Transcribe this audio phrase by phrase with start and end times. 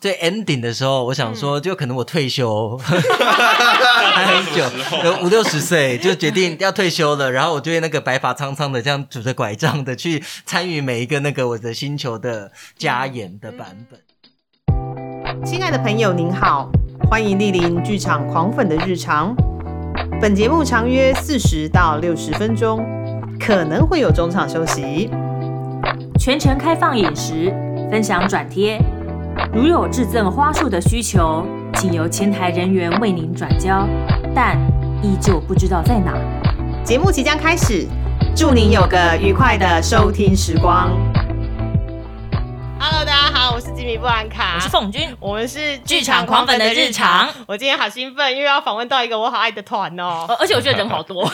[0.00, 4.64] 最 ending 的时候，我想说，就可能我退休 还很久，
[5.04, 14.00] 有五六十岁就决定要退休了，然后我就会那个白发苍苍的，这样拄着拐杖的去参与每一个那个我的星球的加演的版本。
[15.44, 16.70] 亲爱的朋友，您好，
[17.10, 19.34] 欢迎莅临剧场狂粉的日常。
[20.18, 22.82] 本节目长约四十到六十分钟，
[23.38, 25.10] 可能会有中场休息。
[26.18, 27.54] 全程开放饮食，
[27.90, 28.80] 分享转贴。
[29.48, 31.44] 如有致赠花束的需求，
[31.74, 33.88] 请由前台人员为您转交，
[34.34, 34.56] 但
[35.02, 36.14] 依旧不知道在哪。
[36.84, 37.88] 节目即将开始，
[38.36, 40.90] 祝您有个愉快的收听时光。
[42.78, 47.28] Hello，大家好，我是吉米布兰卡，我是凤君，我们是剧场狂粉的日常。
[47.48, 51.22] 我今天好兴奋，因为要访问到一个我好爱的团哦，而且我觉得人好多。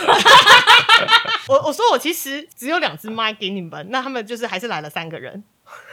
[1.48, 5.45] 我我说我其实只有两只麦给你们，那他们就是还是来了三个人。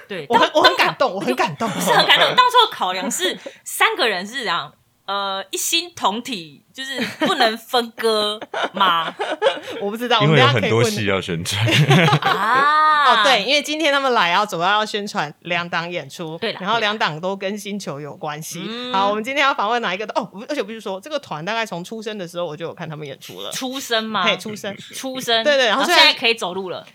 [0.08, 2.28] 对，我很我很感动，我很感动，是很感动。
[2.36, 4.74] 当初考量是三个人是这样，
[5.06, 8.40] 呃，一心同体，就是不能分割
[8.74, 9.14] 吗？
[9.82, 11.66] 我不知道，因为有很多戏要宣传
[12.22, 12.82] 啊。
[13.04, 18.62] 哦，对，因为今天他们来要主要要宣传两档演出，对，然后两档都跟星球有关系。
[18.94, 20.06] 好，我们今天要访问哪一个？
[20.16, 24.24] 哦，而且不是说这个团大概从出生的时候我就有看他们演出了，出生吗？
[24.24, 26.88] 对，出生，出生，对对，然后现在可以走路了，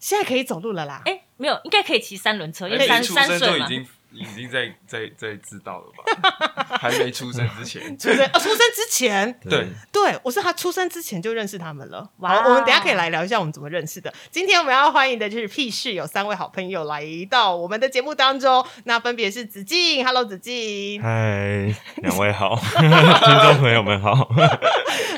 [0.00, 1.02] 现在可以走路了啦。
[1.04, 1.20] 哎。
[1.36, 3.68] 没有，应该可以骑三轮车，因为三三岁嘛。
[4.14, 6.54] 已经 在在在知道了吧？
[6.78, 9.66] 还没出生之前，出生哦，出生之前， 对。
[9.90, 12.08] 对，我是他出生之前就认识他们了。
[12.18, 14.12] 哇，我们等下可以来聊一下我们怎么认识的。
[14.30, 24.14] 今天我们要欢迎的就是屁事有三位好朋友来到我们的节目当中，那分别是子静，Hello 子静，嗨，两位好，听众朋友们好，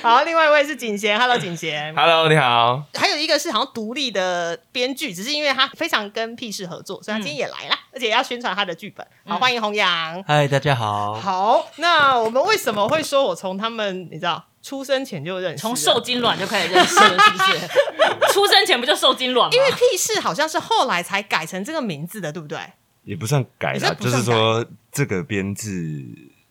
[0.02, 8.86] 好，另外一位是景贤，Hello 景贤，Hello 你好，还有一个是好像独立的编剧，只是因为他非常跟屁事合作，所以他今天也来了，而且要宣传他的剧。
[8.86, 10.22] 剧本好，欢迎弘扬。
[10.22, 11.14] 嗨，大家好。
[11.14, 17.66] 好，那我们为什么会说我从他们，你知道，出生前就认识，从受精卵就开始认识了，是不是？
[18.32, 19.56] 出生前不就受精卵吗？
[19.56, 22.56] 因为屁事好像是后来才改成这个名字的，对不对？
[23.02, 26.06] 也不算改了，就是说这个编制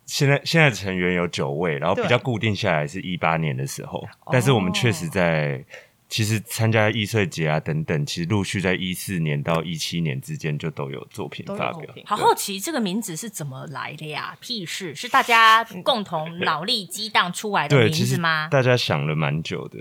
[0.06, 5.64] 现在现在成员有九位，然后比较固定下来是一八年的时候，但是我们确实在。
[6.08, 11.94] 其实参加易碎节啊等等，其实陆续在一四年到一七年之间就都有作品发表。
[12.06, 14.38] 好好奇这个名字是怎么来的呀？
[14.40, 18.48] 屁事是大家共同脑力激荡出来的名字吗？
[18.52, 19.80] 大家想了蛮久的，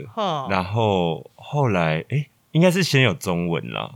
[0.49, 3.93] 然后后来哎，应该是先有中文啦。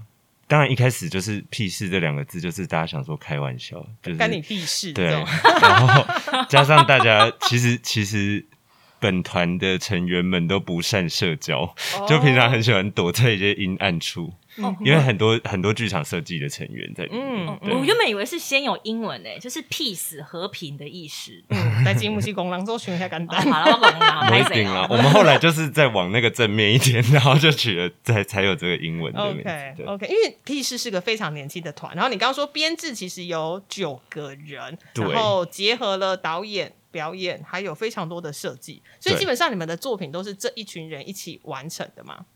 [0.47, 4.93] 当然一开始就是“屁事”这两个字，就是大家想说开玩笑，就是干你屁事。
[4.93, 5.07] 对，
[5.61, 6.07] 然后
[6.49, 8.45] 加上大家其实其实。
[9.01, 11.75] 本团的成员们都不善社交，
[12.09, 14.33] 就平常很喜欢躲在一些阴暗处，
[14.85, 17.09] 因为很多很多剧场设计的成员在。
[17.11, 21.33] 嗯，我原本以为是先有英文诶，就是 peace 和平的意思。
[21.51, 23.41] 嗯，在金木西公狼州选一下简单。
[23.43, 24.87] 好了，我懂了。
[24.91, 29.15] 我们后来就是在往那个正面一点，然后就取了才才有这个英文。
[29.15, 36.73] OK OK，因为 peace 是个非常年轻的团，然后你刚刚说编制其实有九个人，然后结合了导演。
[36.99, 42.27] 表演还有非常多的设计，所以基本上你们的作品都是这一群人一起完成的吗？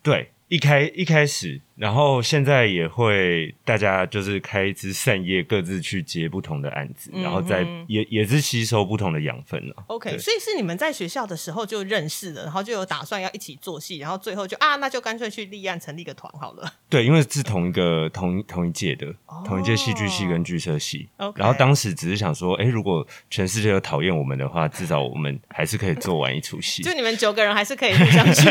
[0.00, 0.30] 对。
[0.48, 9.84] 一开一开始，然后现在也会大家就是开一支扇叶，各自去接不同的案子，然后再也也是吸收不同的养分了。
[9.88, 16.72] OK，所以是你们在学校的时候就认识了，然后就有打算要一起做戏，然后最后就啊，那就干脆去立案成立个团好了。
[16.88, 19.06] 对，因为是同一个同同一届的，
[19.44, 21.06] 同一届戏剧系跟剧社系。
[21.34, 26.82] 然后当时只是想说，哎，如果全世界都讨厌我们的话，至少我们还是可以做完一出戏。
[26.82, 28.48] 就你们九个人还是可以互相去。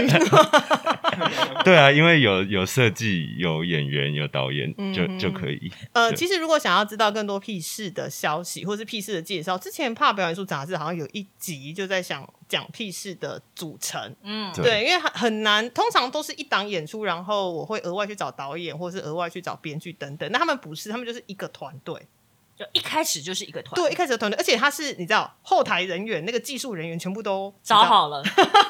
[1.66, 1.92] 对啊。
[1.96, 5.72] 因为有有设计、有演员、有导演，就就可以。
[5.94, 14.16] 呃， 其实如果想要知道更多屁事的消息，或是屁事的介绍，之前《怕表演术》杂志好像有一集就在想讲屁事的组成。
[14.24, 20.30] 嗯，对，因为很很难，通常都是一档演出，然后我会额外去找导演，或是额外去找编剧等等。
[20.32, 22.02] 那他们不是，他们就是一个团队。
[22.58, 28.24] 就一开始就是一个团，对，一开始的团队，而且他是你知道，后台人员那个技术人员全部都找好了，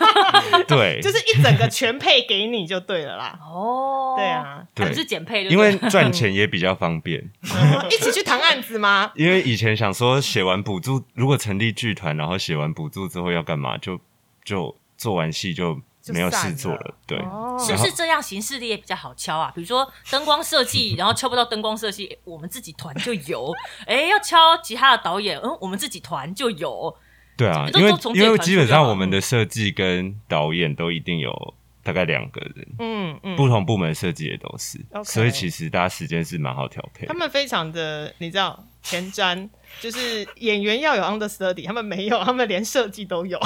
[0.68, 3.40] 对， 就是一整个全配给你就对了啦。
[3.44, 7.24] 哦，对啊，对是减配，因为赚钱也比较方便。
[7.92, 9.12] 一起去谈案子吗？
[9.16, 13.78] 因为以前想说写完补助，如果成立剧团，然后写完补助之后要干嘛？
[13.78, 14.00] 就
[14.44, 15.80] 就做完戏就。
[16.14, 17.18] 没有事做了，对，
[17.60, 19.52] 是不是这样形式的也比较好敲啊？
[19.56, 23.54] 比如说灯光设计，然后敲不到灯光设计，我们自己团就有。
[23.88, 26.96] 哎，要敲其他的导演，嗯，我们自己团就有。
[27.38, 31.54] 对啊，因为因为基本上我们的设计跟导演都一定有
[31.84, 37.06] 大概两个人，嗯嗯，不同部门设计也都是，所以其实大家时间是蛮好调配。
[37.08, 38.64] 他们非常的，你知道。
[38.86, 39.50] 前瞻，
[39.82, 43.40] 就是演员要有 understudy，他们没有，他们连设计都有，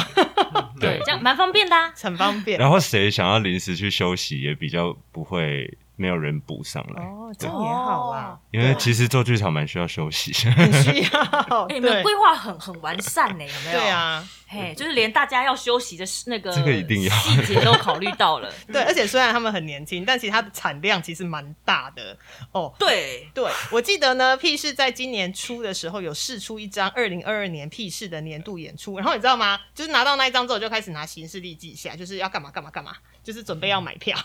[0.80, 2.60] 对，这样蛮方便的，啊很方便。
[2.60, 5.78] 然后谁想要临时去休息，也比较不会。
[6.00, 8.40] 没有人补上来哦，这样也好啦。
[8.52, 11.68] 因为其实做剧场蛮需要休息， 很需要。
[11.68, 13.80] 你们规划很很完善呢，有没有？
[13.80, 18.50] 对啊，嘿，就是连大家要休息的那个这个一定要细节都考虑到了。
[18.72, 22.18] 对，而且虽然他们很年轻，但其实它的产量其实蛮大的
[22.54, 22.74] 哦。
[22.80, 29.60] 对对，我记得呢，P 市在今年初的时候有试出一张二零二二年 P 市的年度演出，然后你知道吗？
[29.76, 32.96] 就是拿到那一张之后，就开始拿行事历记下，就是要干嘛干嘛干嘛。
[33.30, 34.18] 就是准备要买票，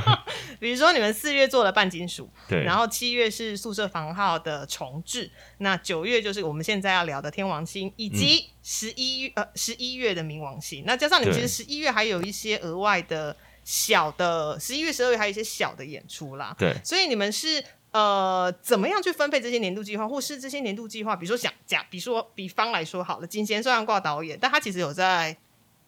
[0.60, 13.34] 比如说你们四月做了半金属，对，然后七月是宿舍房号的重置，那九月就是我们现在要聊的天王星，以及十一月呃十一月的冥王星，那加上你们其实十一月还有一些额外的
[13.64, 25.34] 小的，十一月十二月还有一些小的演出啦，对，所以你们是呃怎么样去分配这些年度计划，或是这些年度计划，比如说想讲，比如说比方来说好了，金贤虽然挂导演，但他其实有在。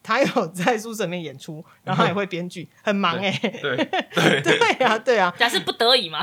[0.03, 3.31] 他有在宿舍里面演出， 然后也会编剧，很忙哎。
[3.61, 3.77] 对
[4.43, 4.43] 对。
[4.43, 6.21] 对啊，对啊，假是不得已嘛，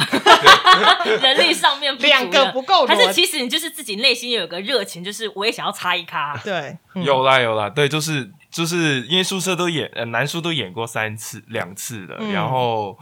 [1.22, 6.36] 人力上面两个不够，还是其实你就是自己内心有个热情，就是我也想要插一咖。
[6.44, 12.98] 对，有啦有啦，对，就是就是因为宿舍都演，呃，男宿都演过三次两次了，然后。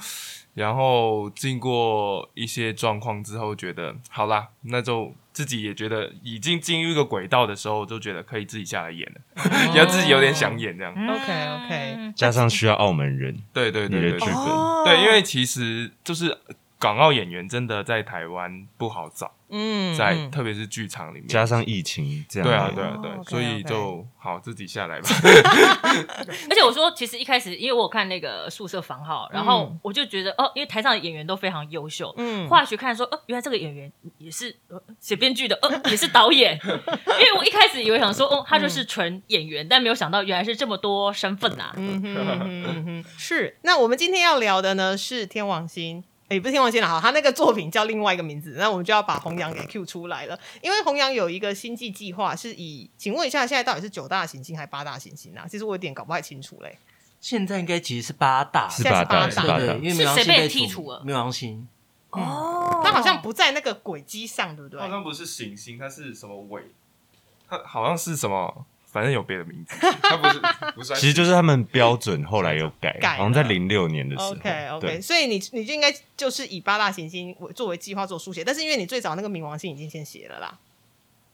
[0.57, 9.21] 然后经过一些状况之后，觉得好啦，那就自己也觉得已经进入一个轨道的时候，就觉得可以自己下来演了，
[9.77, 10.91] 要自己有点想演这样。
[10.93, 16.35] OK OK，加上需要澳门人，对对对对对，对，因为其实就是
[16.79, 19.31] 港澳演员真的在台湾不好找。
[19.49, 25.07] 嗯，在特别是剧场里面，加上疫情这样，对啊，对啊，对，所以就好自己下来吧。
[26.49, 34.53] 而且我说，其实一开始，因为我看那个宿舍房号，然后我就觉得哦，因为台上的演员都非常优秀，嗯，后来去看说，哦，原来这个演员也是
[34.99, 36.59] 写编剧的，哦，也是导演。
[36.67, 41.71] 因为我一开始以为想说，哦，他就是纯演员，但没有想到原来是这么多身份呐。
[41.77, 43.55] 嗯哼， 是。
[43.61, 46.03] 那我们今天要聊的呢是天王星。
[46.29, 50.37] 也不是天王星了哈，他那个作品叫另外一个名字，那我们就要把弘扬给 Q 出来了。
[50.61, 55.45] 因为弘扬有一个星际计划，是以，请问一下，现在到底是九大行星还是八大行星啊？
[55.47, 56.77] 其实我有点搞不太清楚嘞。
[57.21, 61.01] 现在应该其实是八大，是八大，对对，因为冥王星被剔除了。
[61.05, 61.67] 冥王星
[62.09, 64.79] 哦，它好像不在那个轨迹上，对不对？
[64.79, 66.61] 好像不是行星，它是什么尾？
[67.49, 68.65] 它好像是什么？
[68.89, 70.39] 反正有别的名字，它不是
[70.75, 74.31] 不是，其实就是他们标准后来有改，好像在零六年的时候。
[74.31, 80.57] OK OK，所以你你就应该就是以八大行星为作为计划做书写，但是因为你最早那个冥王星已经先写了啦，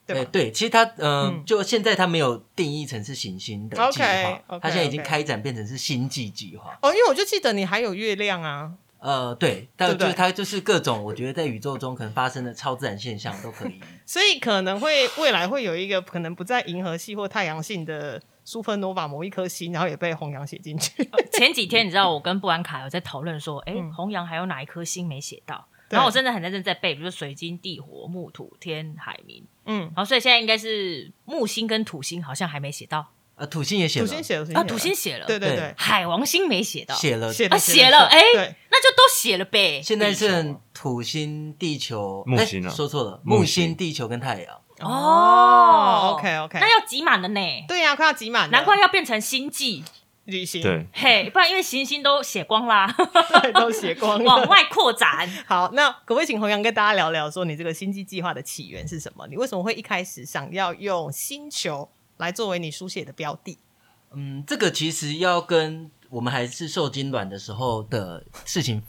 [0.05, 6.77] 对对，其实它嗯，就现在它没有定义成是行星的计划，它现在已经开展变成是星际计划。
[6.81, 8.73] 哦，因为我就记得你还有月亮啊。
[9.03, 13.77] 呃，对，但就是它就是各种，我觉得在宇宙中可能发生的超自然现象都可以，
[14.07, 20.91] 所以可能会未来会有一个可能不在银河系或太阳系的 supernova 某一颗星，然后也被弘扬写进去。
[21.33, 25.67] 前几天你知道我跟布兰卡有在讨论说，哎，弘扬还有哪一颗星没写到？
[25.89, 33.05] 然后我真的很认真在背，比如说水晶、地火、木土、天、海、冥，嗯，然后所以现在应该是木星跟土星好像还没写到。
[33.35, 38.21] 呃，土星也写了，土星写了啊，土星写了，对对对，海王星没写到，写了，写了，写了，哎，
[38.69, 39.81] 那就都写了呗。
[39.83, 44.55] 现在是土星、地球、木星啊，说错了，木星、地球跟太阳。
[44.79, 47.39] 哦，OK OK，那要挤满了呢。
[47.67, 49.83] 对呀，快要挤满，难怪要变成星际。
[50.25, 50.61] 旅行。
[50.61, 52.87] 对，嘿，不然因为行星都写光啦，
[53.55, 55.29] 都写光， 往外扩展。
[55.45, 59.27] 好，那可不可以请洪洋跟大家聊聊，说你这个星际计划的起源是什么？
[59.27, 61.89] 你为什么会一开始想要用星球？
[62.17, 63.57] 来作为你书写的标的，
[64.11, 68.81] 嗯，这个其实要跟我们还是受精卵的时候的事情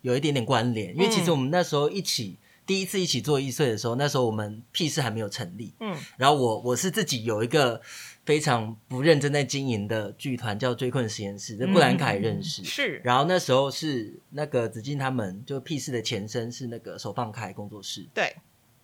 [0.00, 2.36] 有一点点关联，因为其实我们那时候一起
[2.66, 7.80] 第一次一起做易碎的时候，那时候我们屁事还没有成立，嗯，然后我我是自己有一个
[8.24, 12.64] 非常不认真在经营的剧团叫追困实验室，这布兰凯认识。
[12.64, 18.36] 是，然后那时候是那个子靖他们就屁事的前身是那个手放开工作室，对，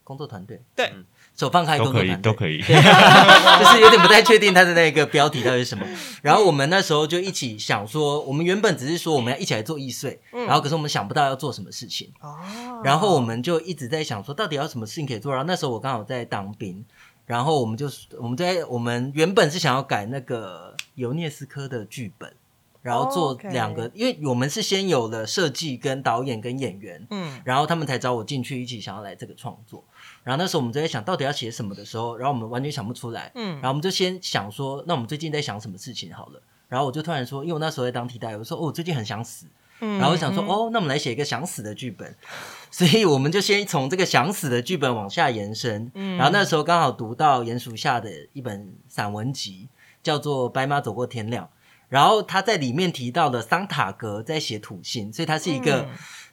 [0.05, 0.93] 工作团队，对。
[1.39, 5.87] 手放开都可以，都可以， 就是有点不太确定他的那个标题到底是什么。
[6.21, 12.11] 然后我们那时候就一起想说，我们原本只是说我们要一起来做易碎，然后可是我们想不到要做什么事情。
[12.21, 12.37] 哦，
[12.83, 15.31] 然后我们就一直在想说，到底要什么事情可以做。
[15.31, 16.85] 然后那时候我刚好在当兵，
[17.25, 17.89] 然后我们就
[18.21, 22.33] 我们在我们原本是想要改那个尤涅斯科的剧本。
[22.81, 29.85] 然后做两个，因为我们是先有了设计跟导演跟演员，嗯，然后他们才找我进去一起想要来这个创作。
[30.29, 36.43] 然后那时候我们就在想到底要写什么的时候，然后我们完全想不出来，嗯，然后我们就先想说，那我们最近在想什么事情好了。
[36.69, 39.47] 然后我就突然说，因为我那时候在当替代，我说哦，我最近很想死。
[39.81, 42.15] 然后我想说，哦，那我们来写一个想死的剧本，
[42.71, 45.91] 所以我们就先从这个想死的剧本往下延伸。
[45.95, 49.69] 嗯然后那时候刚好读到鼹鼠下的一本散文集，
[50.03, 51.47] 叫做《白马走过天亮》，
[51.89, 55.89] 然后他在里面提到了桑塔格在写土星，所以他是一个。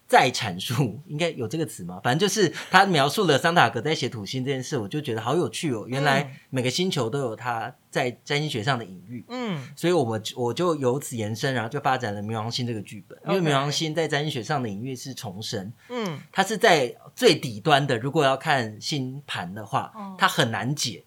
[0.07, 1.99] 再阐述应该有这个词吗？
[2.03, 5.85] 反正就是他描述了桑塔格在写土星这件事，我就觉得好有趣哦。
[5.87, 13.17] 原来每个星球都有他在占星学上的隐喻，嗯，所以我们我就由此延伸，然后就发展了冥王星这个剧本。
[13.27, 17.97] 因为冥王星在占星学上的隐喻是重生，嗯，它是在最底端的。
[17.97, 21.03] 如果要看星盘的话，它很难解，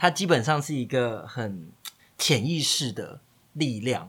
[0.00, 1.68] 它基本上是一个很
[2.16, 3.20] 潜意识的
[3.52, 4.08] 力量。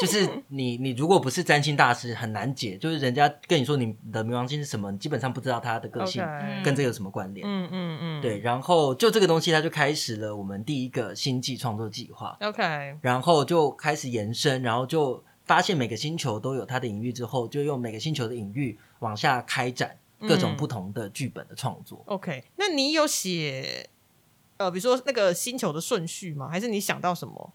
[0.00, 2.76] 就是你，你如果不是占星大师，很难解。
[2.76, 6.22] 就是人家跟你说你的冥王星是什么，你基本上不知道他的个性
[6.64, 7.46] 跟这有什么关联。
[7.46, 8.40] 嗯嗯嗯，对。
[8.40, 12.36] 然后就这个东西，他就开始了我们第一个星际创作计划。
[12.40, 22.02] OK，然后就开始延伸，然后就发现每个星球都有它的隐喻，之后就用每个星球的隐喻往下开展各种不同的剧本的创作。
[22.06, 23.88] OK，那你有写
[24.56, 26.48] 呃，比如说那个星球的顺序吗？
[26.48, 27.52] 还是你想到什么？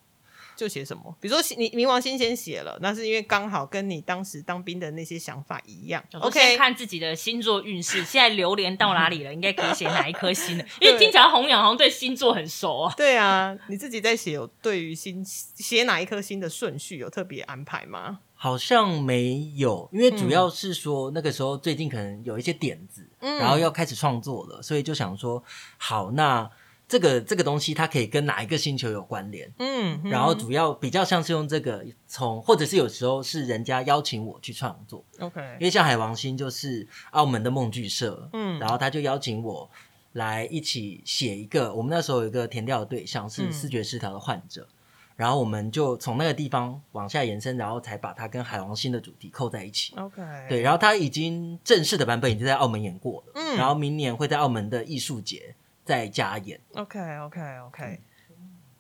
[0.60, 6.04] 就写什么，比如说你冥王星先写了，那是因为刚好跟你当时当兵的那些想法一样。
[6.20, 10.66] OK，看自己的星座运势，现在流年到哪里了，应该可以写哪一颗星了。
[10.82, 12.94] 因为听起来红阳好像对星座很熟啊。
[12.98, 18.20] 对啊，你自己在写有对于星写哪一颗星的顺序有特别安排吗？
[18.36, 25.42] 好像没有，因为主要是说那个时候最近可能有一些点子，然后要开始创作了，所以就想说
[25.78, 26.50] 好那。
[26.90, 29.54] 这个这个东西它可以跟哪一个星球有关联？
[29.60, 35.06] 嗯，然后主要比较像是用这个从，或者是有时候是人家邀请我去创作。
[35.20, 39.70] OK，因为像海王星就是澳门的梦剧社，嗯，然后他就邀请我
[40.14, 41.72] 来一起写一个。
[41.72, 44.68] 我们那时候有一个填调的对象是视觉失调的患者，
[45.16, 49.94] 然后我们就从那个地方往下延伸，然后才把它跟海王星的主题扣在一起。
[49.96, 55.54] OK，对，然后它已经正式的版本已经在澳门演过了，嗯，然后明年会在澳门的艺术节。
[55.90, 58.00] 再加演，OK OK OK，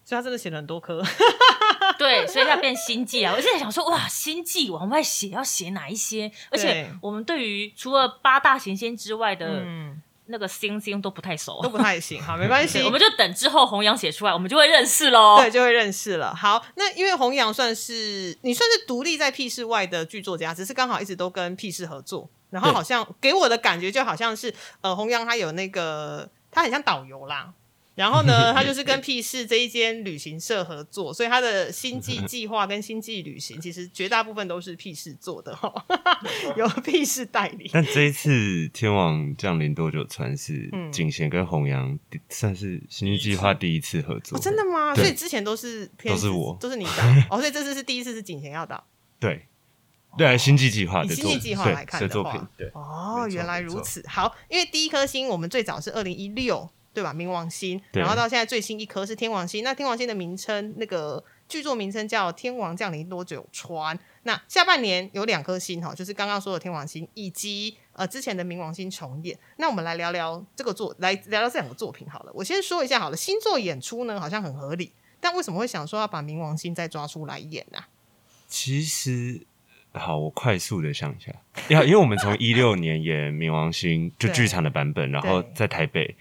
[0.06, 1.04] 所以他真的写了很多科，
[1.98, 3.34] 对，所以他变星际啊！
[3.36, 6.32] 我现在想说，哇，星际往外写要写哪一些？
[6.52, 9.64] 而且我们对于除了八大行星之外的
[10.28, 12.22] 那个星星都不太熟，都不太行。
[12.22, 15.38] 好，没关系，我们就等之后弘扬写出来，我们就会认识喽。
[15.42, 16.36] 对，就会认识了。
[16.36, 26.30] 好，那因为弘扬算是你算是独立在 P 市外的剧作家，只是刚好一直都跟 P 市合作，然后好像给我的感觉就好像是呃，弘扬他有那个。
[26.52, 27.54] 他很像导游啦，
[27.96, 35.72] 然后呢， 他就是跟 P 市这一间旅行社合作，所以他的星际计划跟星际旅行其实绝大部分都是 P 市做的哈，
[36.56, 37.70] 由 P 市代理。
[37.74, 41.98] 但这一次天王降临多久传是景贤跟弘扬
[42.30, 44.96] 算是星际计划第一次合作，真的吗？
[44.96, 46.58] 所以之前都是都是我。
[46.60, 46.92] 都是你导。
[47.30, 48.84] 哦，所以这次是第一次是景贤要导，
[49.20, 49.46] 对。
[50.20, 54.04] 对，星际计划的星际计划来看的话，对哦，原来如此。
[54.06, 57.14] 好，因为第一颗星我们最早是二零一六，对吧？
[57.14, 59.64] 冥王星，然后到现在最新一颗是天王星。
[59.64, 63.98] 那天王星的名称，那个剧作名称叫《天王降临多久川》。
[64.24, 69.40] 那下半年有两颗星哈，就是刚刚说的天王星以及呃之前的冥王星重演。
[69.56, 72.32] 那我们来聊聊这个作，来聊聊这两个作品好了。
[72.36, 77.80] 我先说一下好了，星座演出呢好像很合理，但为什么会想说要把冥王星再抓出来演呢？
[78.50, 79.48] 其实。
[79.94, 81.34] 好，我快速的想一下，
[81.70, 86.16] 要因为我们从 一六年演《冥王星》就剧场的版本，然后在台北，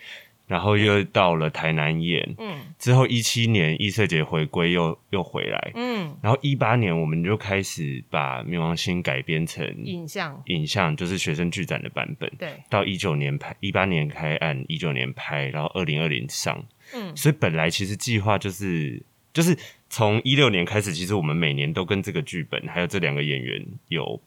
[0.47, 19.55] 然后又到了台南演，嗯，之后一七年艺色节回归又又回来，嗯，然后一八年我们就开始把《冥王星》改编成影像，影像就是学生剧展的版本，对，到一九年拍，一八年开案，一九年拍，然后二零二零上，嗯，所以本来其实计划就是就是。
[19.91, 24.21] 从一六年开始，其实我们每年都跟这个剧本，还有这两个演员有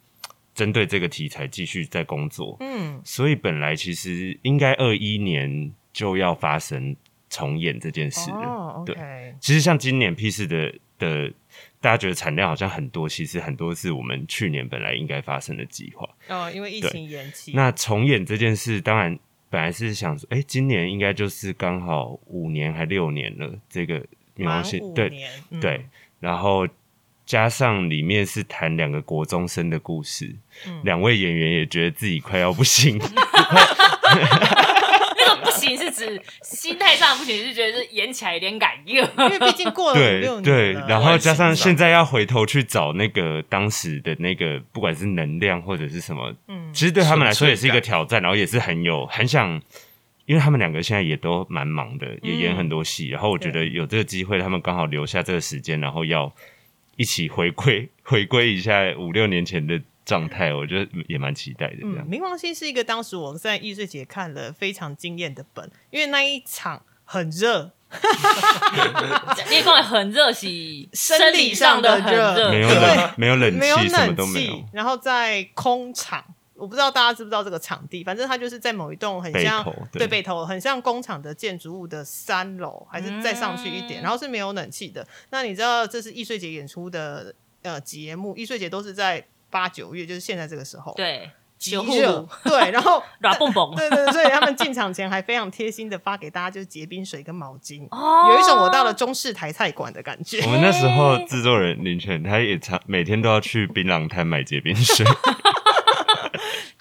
[0.56, 2.58] 针对这个题材继续在工作。
[2.62, 6.96] 嗯，所以本来其实应该二一年就要发生
[7.30, 8.84] 重演这件事了。
[8.86, 8.96] 对，
[9.40, 11.32] 其实像今年 P 四的的，
[11.80, 16.10] 大家觉得产量好像很多，其实很多是我们去年本来应该发生的计划。
[16.28, 17.52] 哦，因为疫情延期。
[17.54, 19.18] 那重演这件事，当然
[19.50, 24.04] 本来是想说，哎，今年应该就是刚好五年还六年了，这个。
[24.42, 25.12] 冥王星对
[25.62, 25.86] 对，
[26.20, 26.68] 然后
[27.26, 30.36] 加上里面是谈两个国中生的故事，
[30.84, 33.00] 两位演员也觉得自己快要不行。
[35.18, 49.62] 那 个不行是指心态上不行，是觉得是演起来有点感应，因为毕竟过了六年对，然后加上现在要回头去找那个当时的那个，不管是能量或者是什么，嗯，其实对他们来说也是一个挑战，然后也是很有很想。
[50.26, 56.32] 因为他们两个现在也都蛮忙的，也演很多戏，然后我觉得有这个机会，他们刚好留下这个时间，然后要
[56.96, 61.78] 一起回归 回归一下五六年前的状态，我觉得也蛮期待的。
[61.82, 67.72] 这样，冥王星是一个当时我在易碎节看了非常惊艳的本，因为那一场很热。
[69.52, 70.48] 你讲很热，是
[70.94, 74.64] 生理上的热，没有冷，没有冷气，什么都没有。
[74.72, 76.24] 然后在空场，
[76.62, 85.06] 我不知道大家知不知道这个场地，反正它就是在某一栋很像对背头，很像工厂的建筑物的三楼，还是再上去一点，然后是没有冷气的。
[85.32, 90.94] 那你知道这是易碎节演出的呃节目，易碎节都是在八九月，就是现在这个时候。
[90.96, 91.32] 对。
[91.62, 100.42] 极热，对，然后 软蹦蹦，对对，所以他们进场前还非常贴心的发给大家就是结冰水跟毛巾，有一种我到了中式台菜馆的感觉。
[100.42, 105.06] 我们那时候制作人林泉，他也常每天都要去槟榔摊买结冰水。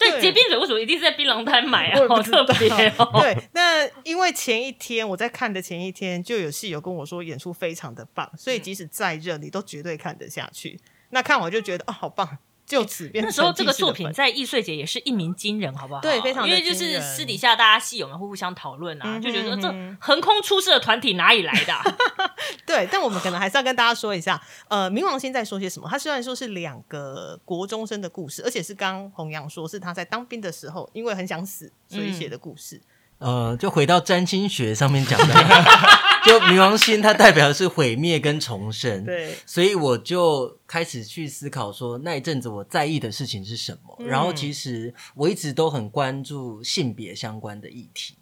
[0.01, 2.01] 对，结冰水为什么一定是在槟榔摊买啊？
[2.09, 2.69] 好特别。
[3.21, 10.81] 对，那因为前一天我在看的前一天就有戏友跟我说演出非常的棒，所以即使再热你都绝对看得下去。
[11.11, 12.39] 那看我就觉得哦，好棒。
[12.71, 16.01] 就 此那时候这个作品在易碎节也是一鸣惊人，好不好？
[16.01, 19.69] 对，非常因为就是私底下大家戏友们会互相讨论啊，就觉得这
[20.01, 21.75] 横空出世的团体哪里来的？
[22.65, 25.89] 对，但我们可能还是要跟大家说一下，呃，冥王星在说些什么？
[25.91, 32.81] 他虽然说是两个国中生的故事，而且是刚弘扬说是他在当兵的时候，因为很想死，所以写的故事。
[33.19, 35.35] 呃，就回到占星学上面讲的，
[36.25, 43.97] 就冥王星它代表的是毁灭跟重生， 对，所以我就开始去思考说那一阵子我在意的事情是什么。
[44.07, 48.15] 然后其实我一直都很关注性别相关的议题，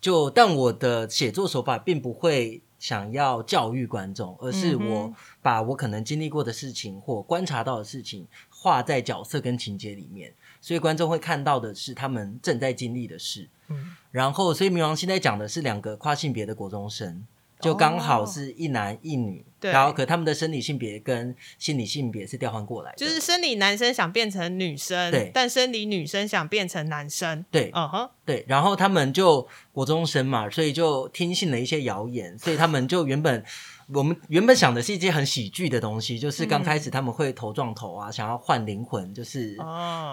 [0.00, 5.12] 就但我的写作手法并不会想要教育观众，而是我
[5.42, 10.32] 把我可能经历过的事情或观察到的事情画在角色跟情节里面，
[10.64, 13.46] 所以观众会看到的是他们正在经历的事。
[13.68, 13.94] 嗯。
[14.10, 17.22] 然后，所以冥王星在讲的是两个跨性别的国中生，
[17.60, 19.44] 就刚好是一男一女。
[19.60, 19.70] 对。
[19.70, 27.44] 然后，可他们的生理性别跟心理性别是调换过来的，就是生理男生想变成女生，对，但生理女生想变成男生。
[27.50, 28.42] 对，嗯哼，对。
[28.48, 33.44] 然后他们就国中生嘛，所以就听信了一些谣言，所以他们就原本。
[33.92, 39.56] 我们原本想的是一件很喜剧的东西，就是刚开始他们会头撞头啊，想要换灵魂，就是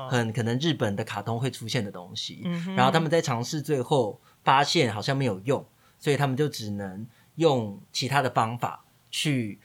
[0.10, 2.42] 很可能日本的卡通会出现的东西。
[2.76, 5.66] 然后他们在尝试，最后发现好像没有用，
[6.00, 9.60] 所以他们就只能用其他的方法去。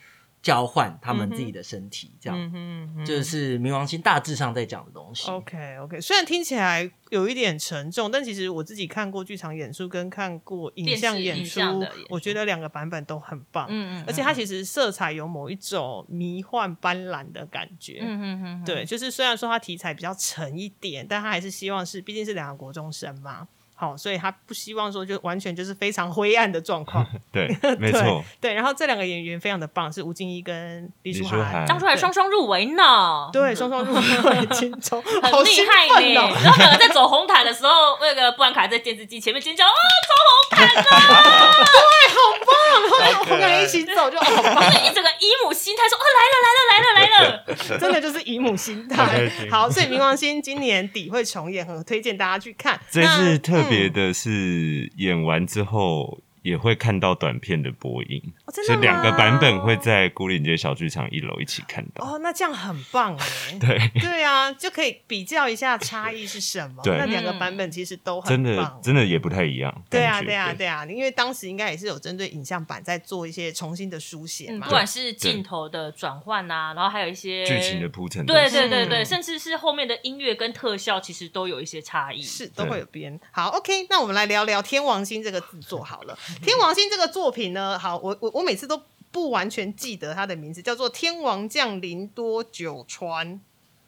[0.47, 5.29] 交换他们自己的身体，这样，就是冥王星大致上在讲的东西。
[5.29, 11.61] OK OK，虽然听起来有一点沉重，但其实我自己看过剧场演出跟看过影像演出，
[12.09, 13.67] 我觉得两个版本都很棒。
[13.69, 17.99] 嗯嗯，而且它其实色彩有某一种迷幻斑斓的感觉。
[18.03, 23.49] 嗯嗯嗯，对，就是虽然说它题材比较沉一点，但他还是希望是，毕竟是两个国中生嘛。
[23.79, 27.07] 好，所以他不希望说就完全就是非常灰暗的状况。
[27.31, 27.47] 对，
[27.79, 28.25] 没错。
[28.41, 33.29] 对，然后这两个演员非常的棒，是吴静怡跟李淑涵，张出来双双入围呢。
[33.31, 36.35] 对，双双入围金钟，很厉害呢。
[36.43, 39.69] 然后两个在走红毯的时候，那个布兰卡在电视机前面尖叫，哦，
[40.09, 41.53] 走红毯啊！
[41.69, 42.57] 对，好棒！
[42.81, 49.31] 然后两个人一起走就好棒，一整个姨母心态说，哦，来了来了来了来了，真的就是姨母心态。
[49.51, 52.81] 好，所以冥王星今年底会重演，很推荐大家去看。
[52.91, 53.66] 这是特。
[53.69, 56.26] 别的是演完之后。
[56.47, 58.23] 也会看到短片的播映，
[58.65, 62.05] 所以两个版本会在孤岭街小剧场一楼一起看到。
[62.05, 63.59] 哦，那这样很棒哎！
[63.59, 66.81] 对对啊，就可以比较一下差异是什么。
[66.85, 69.83] 那两个版本其实都很真的真的也不太一样。
[69.91, 83.19] 对啊对啊对啊，因为当时应该也是有针对影像版在做一些重新的书写嘛，不管是镜头的转换啊，然后还有一些剧情的铺陈，对对对对，甚至是后面的音乐跟特效，其实都有一些差异，是都会有编。
[83.33, 87.07] 好，OK，那我们来聊聊《天王星》这个制作好了，《天王星》这个。
[87.17, 87.79] 作品呢？
[87.79, 93.35] 好，我我我每次都不完全记得它的名字，叫做《天王降临多久川》。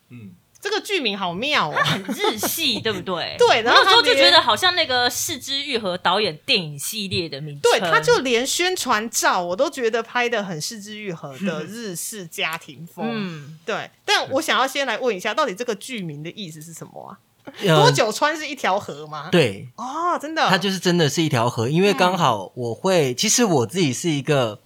[0.08, 3.36] 嗯，这个剧名好妙啊，很日系，对不对？
[3.36, 7.58] 对，然后时候就觉得好像那个四之愈合导演电影系列的名。
[7.58, 13.04] 对，他就连宣传照我都觉得拍的很四之愈合的 日式家庭风。
[13.10, 13.90] 嗯，对。
[14.06, 17.18] 但我想要先来问一下，到底这个剧名的意思是什么啊？
[17.62, 19.28] 多久川是一条河吗？
[19.30, 21.68] 对，哦，真的，它就是真的是一条河。
[21.68, 24.60] 因为刚好我会，其实我自己是一个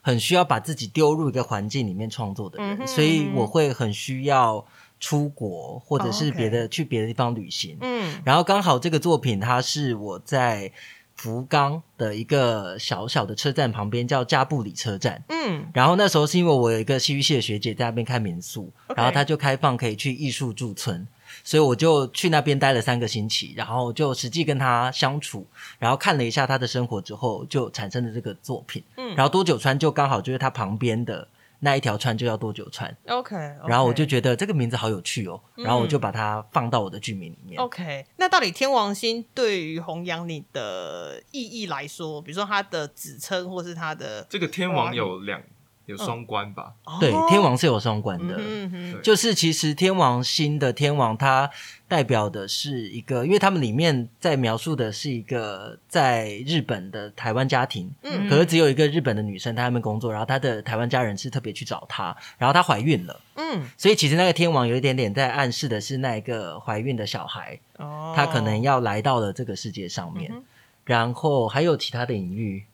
[0.00, 4.64] 很需要把自己丢入一个环境里面创作的人，所以我会很需要
[4.98, 7.76] 出国或者是别的去别的地方旅行。
[7.80, 10.72] 嗯，然后刚好这个作品它是我在
[11.14, 15.22] 福冈的一个小小的车站旁边，叫加布里车站。
[15.28, 21.06] 嗯，然后那时候是因为我有一个戏剧系的学姐在那边开民宿，然后他就开放可以去艺术驻村。
[21.44, 25.46] 所以我就去那边待了三个星期，然后就实际跟他相处，
[25.78, 28.82] 然后看了一下他的生活之后，就产生了这个作品。
[28.96, 31.26] 嗯，然后多久川就刚好就是他旁边的
[31.60, 32.96] 那一条川就要多久川。
[33.06, 37.60] OK，然后我就觉得这个名字好有趣哦，然后我就把它放到我的剧名里面。
[37.60, 45.40] OK，那到底天王星对于弘扬你的意义来说，比如说它的指称，或是它的这个天王有两
[45.86, 46.72] 有双关吧？
[47.00, 48.36] 对，哦天王是有双关的。
[48.38, 49.00] 嗯哼对。
[49.02, 51.50] 就是其实天王星的天王，它
[51.88, 58.28] 代表的是一个，因为他们里面在描述的是一个在日本的台湾家庭，嗯。
[58.28, 63.62] 可是只有一个日本的女生在他们工作，然后她的台湾家人是特别去找她，然后她怀孕了，嗯。
[63.76, 68.14] 所以其实那个天王有一点点在暗示的是那一个怀孕的小孩，哦。
[68.16, 70.42] 他可能要来到了这个世界上面，嗯
[70.84, 72.64] 然后还有其他的隐喻，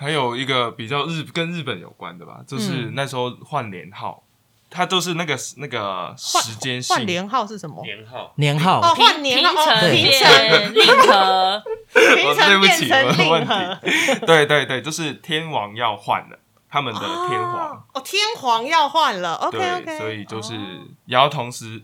[0.00, 4.22] 还有一个比较日跟日本有关的吧，就是嗯那时候换年号，
[4.70, 7.82] 它都是那个那个时间性换连号是什么？
[7.84, 8.80] 年号年号。
[8.80, 13.90] 哦，换年号，哦对平成 变令和，平成变不起，我的成令问和题。
[14.24, 16.38] 对对对，就是天王要换了，
[16.70, 17.70] 他们的天皇。
[17.70, 21.82] 哦哦，天皇要换了，OK 对 OK，所以就是，哦然后同时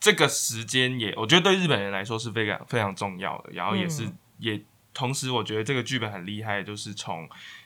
[0.00, 4.60] 这个时间也，我觉得对日本人来说是非常非常重要的，然后也是、嗯也
[4.94, 7.24] 同时，我觉得这个剧本很厉害，就是从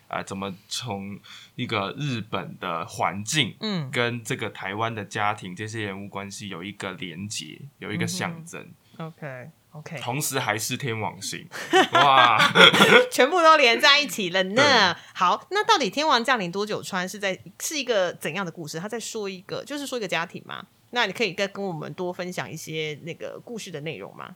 [0.08, 1.18] 啊、呃怎么从
[1.56, 3.56] 一个日本的环境。
[3.60, 11.46] 嗯跟这个台湾的家庭这些人物关系有一个连结，有一个象征，OK OK，同时还是天王星，
[11.92, 12.38] 哇！
[13.12, 14.96] 全部都连在一起了呢。
[15.14, 18.78] 好，那到底天王降临多久川是在是一个怎样的故事？
[18.80, 20.64] 他在说一个，就是说一个家庭嘛。
[20.90, 24.34] 那你可以跟跟我们多分享一些那个故事的内容吗？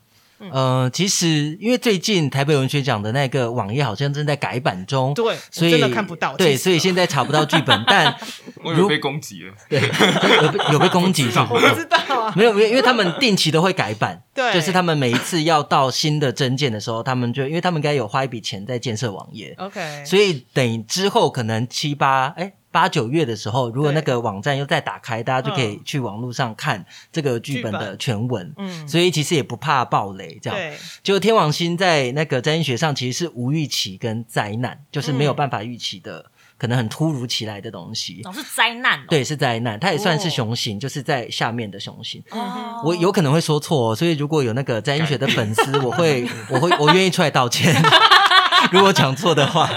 [0.53, 6.35] 呃，其实因为最近台北文学奖的那个网页好像正在改版中，对，所以真的看不到。
[6.37, 8.17] 对，所以现在查不到剧本，但
[8.65, 12.33] 我 有被攻击了，对有被有被攻击是我不知道啊。
[12.35, 14.53] 没有，没有，因为他们定期都会改版， 对。
[14.55, 28.53] 就是他们每一次要到新的增建的时候，他们就因为他们应该有花一笔钱在建设网页，OK，所以等之后可能七八哎八九月的时候，如果那个网站又再打开，大家就可以去网络上看这个剧本的全文。
[28.57, 30.57] 嗯，所以其实也不怕暴雷，这样。
[30.57, 36.25] 对，就天王星在那个占星学上其实是无预期跟灾难，就是没有办法预期的，
[36.57, 38.21] 可能很突如其来的东西。
[38.23, 39.05] 总是灾难哦。
[39.09, 42.23] 对，是灾难，它也算是哦熊形，就是在下面的雄性。
[42.31, 47.75] 哦，我有可能会说错、哦，所以如果有那个占星学的粉丝，我会 我会我愿意出来道歉，
[48.71, 49.69] 如果讲错的话。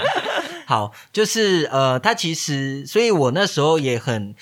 [0.66, 4.34] 好，就是呃，他其实，所以我那时候也很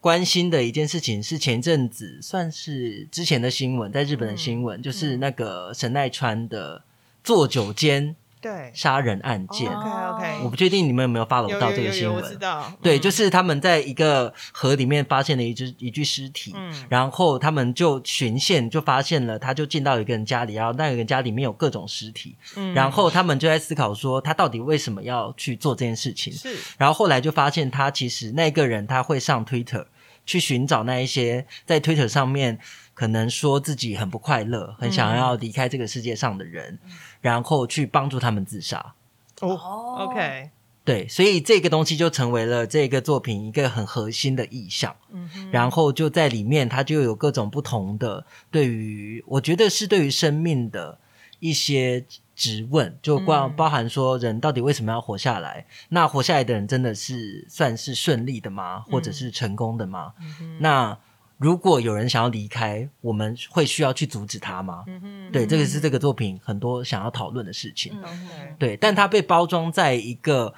[0.00, 6.82] 关心的一件事情是前阵子算是之前的新闻，在日本的新闻，就是那个神奈川的
[7.22, 8.70] 做酒监对。
[8.74, 9.68] 杀人案件。
[9.70, 12.16] ，OK OK，我不确定你们有没有 follow 到这个新闻？
[12.16, 12.72] 我知道。
[12.82, 13.00] 对，嗯。
[13.00, 16.86] 就是他们在一个河里面发现了一只一具尸体，嗯。
[16.88, 22.74] 然后他们就巡线，就发现了，他就进到一个人家里，然后那个人家里面有各种尸体，嗯。
[22.74, 26.32] 然后他们就在思考说，他到底为什么要去做这件事情？
[26.32, 26.56] 是。
[26.76, 29.86] 然后后来就发现，他其实那个人他会上 Twitter
[30.26, 32.58] 去寻找那一些在 Twitter 上面
[32.92, 36.78] 可能说自己很不快乐、很想要离开这个世界上的人，
[37.20, 38.94] 然后去帮助他们自杀。
[39.40, 40.50] 哦哦，OK，
[40.84, 44.96] 对，所以这个东西就成为了这个作品一个很核心的意象。
[45.10, 50.98] 嗯，然后就在里面，它就有各种不同的对于，我觉得是对于生命的
[51.38, 52.04] 一些
[52.34, 55.66] 质问，就包嗯包含说人到底为什么要活下来？
[55.90, 58.80] 那活下来的人真的是算是顺利的吗？
[58.90, 60.14] 或者是成功的吗？
[60.58, 60.98] 那
[61.38, 64.84] 如果有人想要离开，我们会需要去阻止他吗？
[65.32, 67.92] 对，这个是这个作品很多想要讨论的事情。
[68.04, 70.52] 嗯对，但它被包装在一个，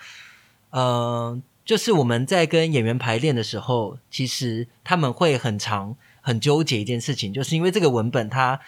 [0.71, 8.59] 呃，就是我们在跟演员排练的时候，其实他们会很长很纠结一件事情，就是因为这个文本它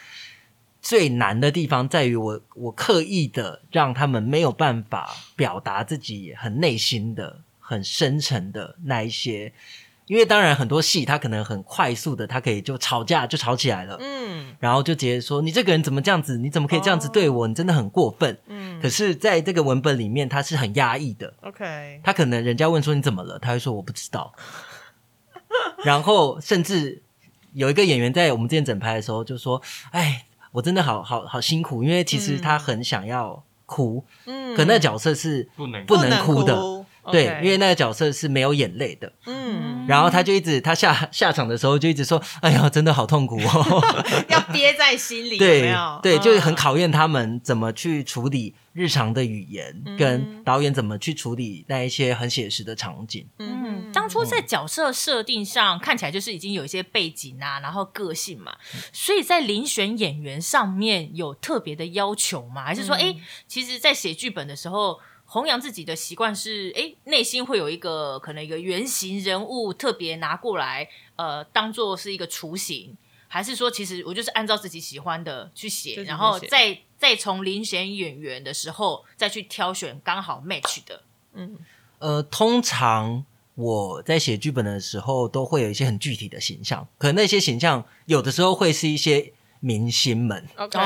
[0.82, 9.54] 最难的地方在于我我刻意的让他们没有办法表达自己很内心的、很深沉的那一些。
[10.06, 16.38] 因为当然很多戏，他可能很快速的，他可以就吵架就吵起来了，嗯然后就直接说你这个人怎么这样子？
[16.38, 17.46] 你怎么可以这样子对我？
[17.48, 18.38] 你真的很过分。
[18.46, 21.32] 嗯可是，在这个文本里面，他是很压抑的。
[21.42, 24.32] ，OK，他可能人家问说你怎么了，他会说我不知道。
[25.84, 27.02] 然后，甚至
[27.52, 29.62] 有一个演员在我们之前整排的时候就说
[29.92, 36.81] ：“哎，我真的好好好辛苦，因为其实他很想要哭，嗯可那个角色是不能不能哭的。
[37.02, 39.12] 哭对因为那个角色是没有眼泪的。
[39.26, 43.82] 嗯，然后他就一直他下下场的时候就一直说：“哎呀，真的好痛苦哦。
[44.28, 46.00] ”要憋在心里，有没对有？
[46.02, 53.26] 对，就是很嗯考验他们怎么去处理日常的语言，嗯跟导演怎么去处理那一些很写实的场景。
[53.38, 58.52] 嗯，当初在角色设定上看起来就是已经有一些背景啊，然后个性嘛，
[58.92, 62.64] 所以在遴选演员上面有特别的要求吗？
[62.64, 63.16] 还是说，嗯哎、
[63.48, 64.98] 其实，在写剧本的时候
[65.32, 72.94] 弘扬自己的习惯是，哎，内心会有一个可能一个原型人物特别拿过来，呃，当做是一个雏形，
[73.28, 81.02] 还是说其实我就是按照自己喜欢的去写，然后再再从遴选演员的时候再去挑选刚好 match 的。
[81.32, 81.56] 嗯，
[81.98, 90.78] 呃，通常我在写剧本的时候都会有一些很具体的形象，可能那些形象有的时候会是一些明星们，OK，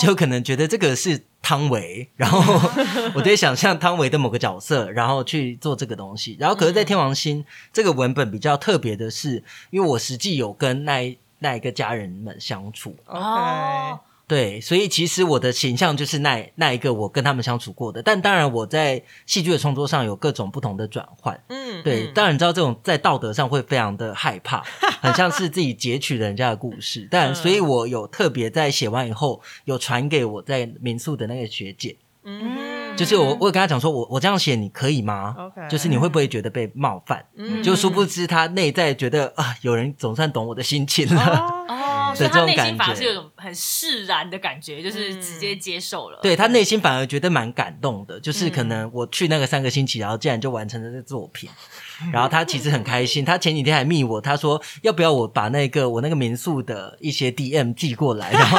[0.00, 1.22] 就可能觉得这个是。
[1.46, 2.40] 汤唯，然后
[3.14, 6.38] 我在想象汤唯的某个角色，然后去做这个东西。
[6.40, 12.96] 然后，可是，在天王星这个文本比较特别的是，因为我实际有跟那那一个家人们相处。
[13.04, 13.98] OK。
[14.26, 21.38] 对，所以其实我的形象就是那那一个我跟他们相处过的，但当然我在戏剧的创作上有各种不同的转换。
[21.48, 24.64] 嗯，对，当然知道这种在道德上会非常的害怕，
[25.02, 27.06] 很像是自己截取人家的故事。
[27.10, 31.96] 但所以，我有特别在写完以后，有传给我在民宿的那个学姐。
[32.26, 37.22] 嗯，就是我我有跟她讲说，我我这样写你可以吗？OK，就是你会不会觉得被冒犯？
[37.36, 41.66] 嗯，就殊不知她内在觉得啊，有人总算懂我的心情了。
[42.14, 46.18] 所以他内心反而是有种很释然的感觉，就是直接接受了。
[46.22, 51.50] 对他内心反而觉得蛮感动的，就是可能我去那个三个星期，然后竟然就完成了这作品，
[52.12, 53.24] 然后他其实很开心。
[53.24, 58.58] 他前几天还密我，他说要不要我把那个我那个民宿的一些 DM 寄过来，然后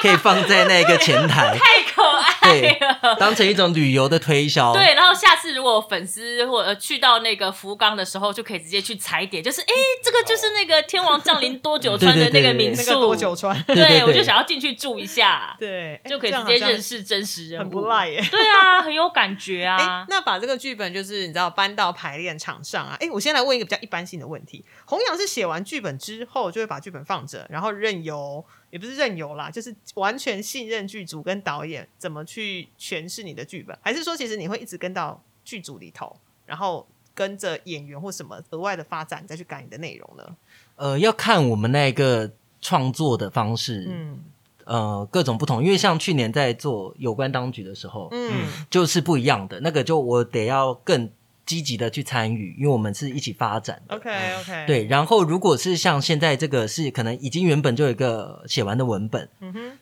[0.00, 1.56] 可以放在那个前台。
[1.58, 2.78] 太可爱对，
[3.18, 4.72] 当成一种旅游的推销。
[4.74, 13.60] 对，然后下次如果粉丝或者去到那个福冈的时候，就可以直接去踩点，就是哎，这个就是那个天王降临多久川的 那个民宿，多久川。
[13.66, 18.22] 对，我就想要进去住一下，对，就可以直接认识真实人物，很不赖耶。
[18.30, 20.04] 对啊，很有感觉啊。
[20.08, 22.96] 那把这个剧本就是你知道搬到排练场上啊？
[23.00, 28.42] 哎，我先来问一个比较一般性的问题：弘扬是写完剧本之后就会把剧本放着，然后任由。
[28.70, 36.84] 也不是任由啦，就是完全信任剧组跟导演怎么去诠释你的剧本，还是说其实你会一直跟到剧组里头，然后
[37.14, 40.36] 跟着演员或什么额外的发展再去改你的内容呢？
[40.74, 42.28] 呃，要看我们那个
[42.60, 44.18] 创作的方式，嗯，
[44.64, 51.08] 呃，各种不同，因为像去年在做有关当局的时候，嗯，就是不一样的，那个就我得要更。
[51.46, 53.82] 积极的去参与，因为我们是一起发展。
[53.88, 54.64] OK OK。
[54.66, 59.28] 对，然后如果是像现在这个是可能已经原本就有一个写完的文本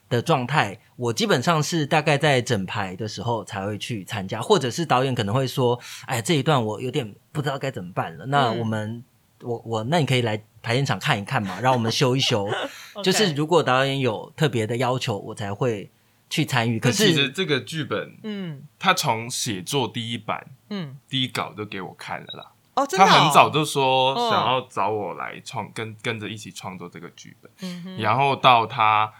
[0.09, 9.03] 的状态，我基本上是大概在整排的时候才会去参加，或者是导演可能会说：“哎，这一段我有点不知道该怎么办了。”那我们
[9.41, 12.47] 我我那你可以来排练场看一看嘛，让我们修一修。
[13.03, 15.89] 就是如果导演有特别的要求，我才会。
[16.29, 22.51] 去参与，可是其实这个剧本，嗯，他从写作第一版，嗯，第一稿就给我看了啦。
[22.73, 27.51] 哦，真的，他很早就说想要找我来创，跟跟着一起创作这个剧本。
[27.61, 29.13] 嗯然后到他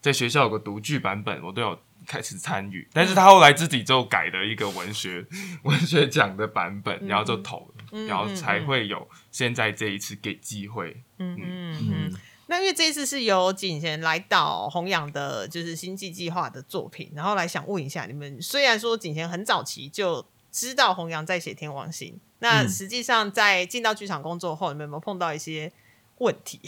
[0.00, 2.86] 在学校有个读剧版本，我都有开始参与。
[2.92, 5.26] 但是他后来自己就改了一个文学
[5.64, 11.02] 文学奖的版本，然后就投了，然后才会有现在这一次给机会。
[11.18, 12.12] 嗯嗯嗯。
[12.50, 25.72] 那因为这一次是由景贤来导弘扬的，就是星际计划的作品，然后来想问一下你们，虽然说景贤很早期就知道弘扬在写天王星，那实际上在进到剧场工作后，你们有没有碰到一些
[26.18, 26.60] 问题？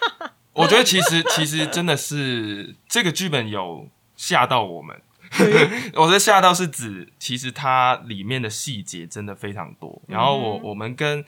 [0.54, 5.00] 我觉得其实其实真的是这个剧本有吓到我们，
[5.94, 11.24] 我的吓到是指其实它里面的细节真的非常多，然后我我们跟。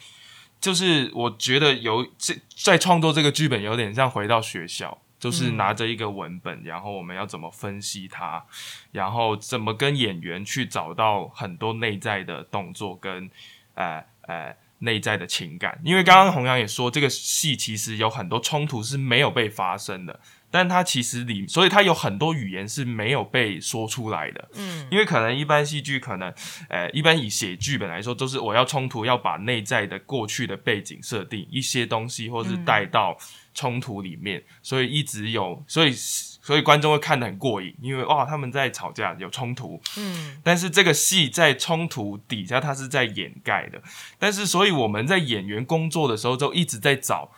[0.60, 8.42] 就是我觉得有这在创作这个剧本有点像回到学校，就是拿着一个文本，然后我们要怎么分析它，
[8.90, 13.30] 然后怎么跟演员去找到很多内在的动作跟
[13.74, 15.78] 呃呃内在的情感。
[15.84, 20.18] 因为刚刚洪阳也说，这个戏其实有很多冲突是没有被发生的。
[20.52, 24.48] 但它其实里，所以它有很多语言是没有被说出来的。
[24.56, 26.34] 嗯，因为可能一般戏剧可能，
[26.68, 33.16] 呃，一般以写剧本来说，都是我要冲突，要把内在的过去的背景设定一些东西，或是带到
[33.54, 39.80] 冲突里面，所以一直有，所以所以观众会看得很过瘾，因为哇，他们在吵架有冲突。
[39.96, 43.82] 嗯，但是这个戏在冲突底下，它是在掩盖的。
[44.18, 47.32] 但是，所以我们在演员工作的时候，就一直在找。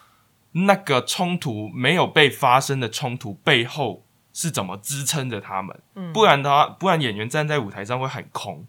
[0.54, 5.80] 那个冲突没有被发生的冲突背后是怎么支撑着他们？
[6.12, 8.66] 不然的话，不然演员站在舞台上会很空，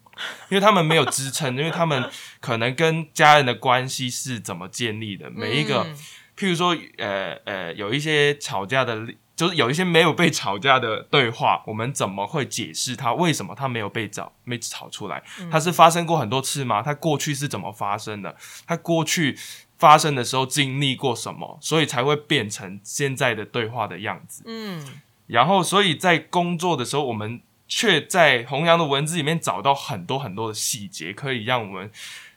[0.48, 5.30] 因为他们没有支撑，因为他们可能跟家人的关系是怎么建立的？
[5.30, 5.86] 每一个，
[6.36, 15.22] 譬如说，呃呃，有一些吵架的，就是有一些没有被吵架的对话，我们怎么会解释他为什么他没有被吵没吵出来？
[15.50, 16.82] 他是发生过很多次吗？
[16.82, 18.36] 他过去是怎么发生的？
[18.66, 19.38] 他过去。
[19.76, 24.44] 发生的时候经历过什么，所以才会变成现在的对话的样子。
[24.46, 31.90] 嗯，然后所以在工作的时候，我们却在弘扬的文字里面找到很多很多的细节，可以让我们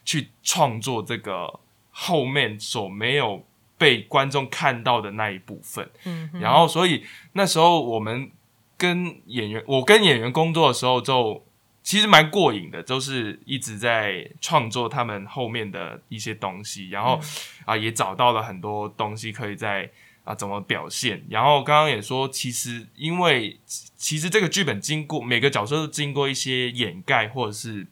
[0.04, 3.46] 去创作这个后面所没有
[3.78, 5.88] 被观众看到的那一部分。
[6.04, 8.30] 嗯，然后所以那时候我们
[8.76, 11.46] 跟演员，我跟演员工作的时候，就
[11.82, 17.18] 其实蛮过瘾的，就是一直在创作他们后面的一些东西，然后
[17.64, 19.90] 啊也找到了很多东西可以在。
[20.24, 21.24] 啊，怎么表现？
[21.30, 23.58] 然后刚刚也说，其实因为
[23.96, 27.86] 其实这个剧本经过每个角色都经过一些掩盖，或者是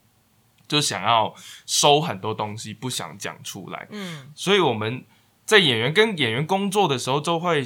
[0.68, 3.88] 就想要收很多东西，不想讲出来。
[3.90, 5.02] 嗯，所以我们
[5.46, 7.62] 在演员跟演员工作的时候，都会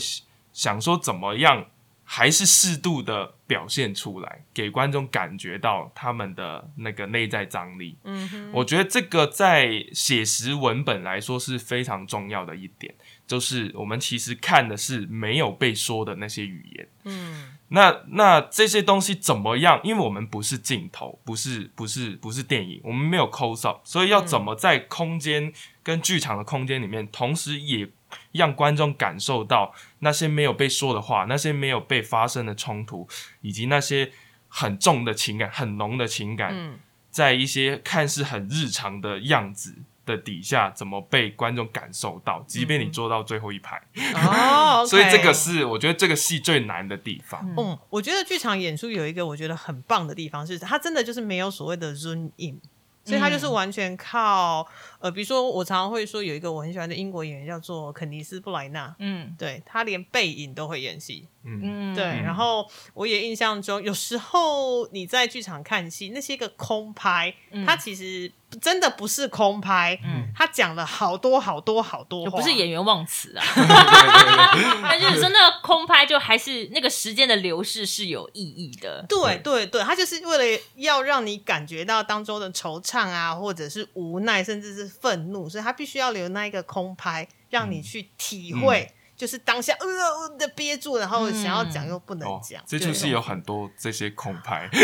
[0.53, 1.66] 想说怎么样，
[2.05, 7.97] 还是适度的表现出来，给观众感觉到他们的那个内在张力。
[8.05, 12.95] 嗯，我觉得这个在写实文本来说是非常重要的一点。
[13.27, 19.81] 就是我们其实看的是没有被说的那些语言，嗯，那那这些东西怎么样？
[19.85, 25.53] 因为我们不是镜头，不是不是不是电影，我们没有 close up，所以要怎么在空间
[25.90, 27.88] 跟剧场的空间里面，同时也
[28.33, 33.09] 让观众感受到那些没有被说的话，那些没有被发生的冲突，
[33.40, 34.12] 以及那些
[34.48, 36.79] 很重的情感、很浓的情感，
[37.11, 39.74] 在一些看似很日常的样子。
[40.07, 42.42] 的底下怎么被观众感受到？
[42.48, 43.81] 即便你坐到最后一排，
[44.16, 47.40] 哦，所以这个是我觉得这个戏最难的地方。
[47.57, 52.61] 嗯，我觉得剧场演出有一个我觉得很棒的地方，是它真的就是没有所谓的 zoom in。
[53.03, 54.66] 所以他就是完全靠
[55.01, 62.05] 呃，比如说我常常会说有一个我很喜欢的英国演员叫做肯尼斯布莱纳，嗯，对他连背影都会演戏，嗯，对。
[62.05, 67.35] 然后我也印象中，有时候你在剧场看戏，那些个空拍，
[67.67, 73.45] 他其实真的不是空拍，嗯，他讲了好多好多好多，不是演员忘词啊，
[74.83, 83.01] 但就是说那个空拍就还是那个时间的流逝是有意义的，对对对，他就是为了要让你感觉到当中的惆怅。
[83.11, 92.62] 啊，或者是无奈，甚至是愤怒，所以他必须要留那一个空拍，让你去体会，就是当下呃的憋住，然后想要讲又不能讲。
[92.66, 94.68] 这就是有很多这些空拍。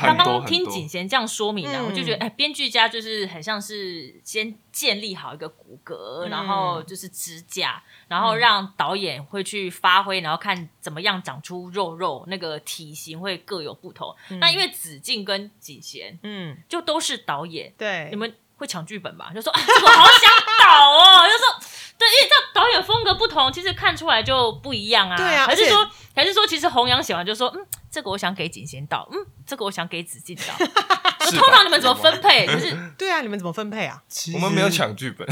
[0.00, 14.14] 刚刚听景贤这样说明呢，我就觉得，哎，编剧家就是很像是先建立好一个骨骼，然后就是支架，然后让导演会去发挥，然后看怎么样长出肉肉，那个体型会各有不同。
[14.40, 18.32] 那因为子敬跟景贤，嗯，就都是导演，对，你们
[18.64, 19.30] 会抢剧本吧？
[19.34, 21.70] 就说啊，我好想导哦，就说。
[21.96, 25.16] 对，因为这导演风格不同，其实看出来就不一样啊。
[25.16, 30.66] 对啊，还是说，还是说，其实弘扬写完就说，嗯，这个我想给景贤导，嗯，这个我想给子敬导。
[31.30, 32.46] 通常你们怎么分配？
[32.48, 34.02] 就是 对啊，你们怎么分配啊？
[34.34, 35.26] 我们没有抢剧本，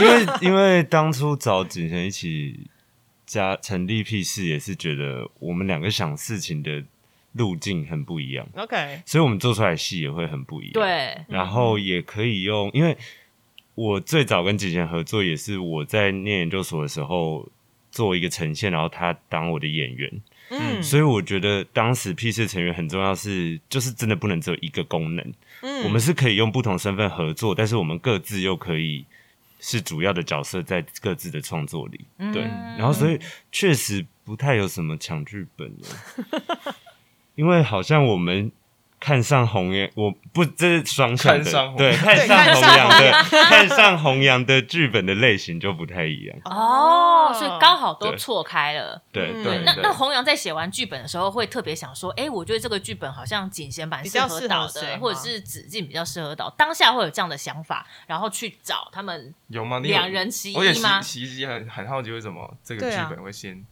[0.00, 2.68] 因为因为当初找景贤一起
[3.24, 6.82] 加成立 P 四，也是觉得我们两个想事情的
[7.38, 8.46] 路径很不一样。
[8.56, 10.72] OK，所以我们做出来戏也会很不一样。
[10.74, 12.94] 对，然后也可以用，因为。
[13.80, 17.48] 我最早跟姐姐合作，也是我在念研究所的时候
[17.92, 20.20] 做一个呈现，然后他当我的演员。
[20.50, 25.32] 嗯，所以我觉得当时 P 四成员很重要，是就是真的不能只有一个功能。
[25.60, 29.04] 嗯，我们是可以用不同身份合作，但是我们各自又可以
[29.60, 32.00] 是主要的角色在各自的创作里。
[32.32, 32.42] 对，
[32.76, 33.16] 然后所以
[33.52, 36.74] 确实不太有什么抢剧本的，
[37.38, 38.50] 因为好像我们。
[39.00, 43.12] 看上弘扬，我不这是双向的，对，看上弘扬的，
[43.44, 49.00] 看上弘扬的剧本的类型就不太一样 哦，所以刚好都错开了。
[49.12, 59.78] 对对，那那弘扬在写完剧本的时候，会特别想说，哎，我觉得这个剧本好像锦贤版适合导的，或者是子敬比较适合导，当下会有这样的想法，然后去找他们有吗？
[59.78, 61.00] 两人其一吗？
[61.00, 63.64] 其实很很好奇，为什么这个剧本会先。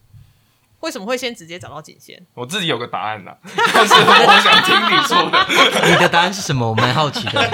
[0.80, 2.20] 为什么会先直接找到景贤？
[2.34, 3.32] 我自己有个答案呐，
[3.74, 5.46] 但是我想听你说的。
[5.88, 6.68] 你的答案是什么？
[6.68, 7.32] 我蛮好奇的。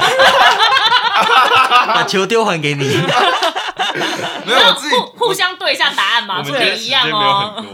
[1.87, 2.85] 把球丢还给你。
[4.45, 7.65] 没有，我自己互相对一下答案嘛，不能一样哦。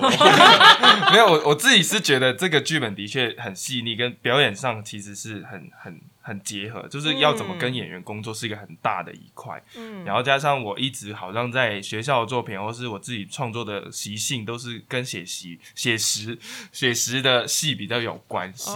[1.13, 6.01] 没有，我我自己是觉得这个剧本的确很细腻，跟表演上其实是很很。
[6.21, 9.63] 很结合，就是要怎么跟演员工作是一个很大的一块。
[9.77, 16.39] 嗯，然后加上我一直好像在学校的作品，或是我自己创作的习性，都是跟写实、写实、
[16.71, 18.73] 写实的戏比较有关系。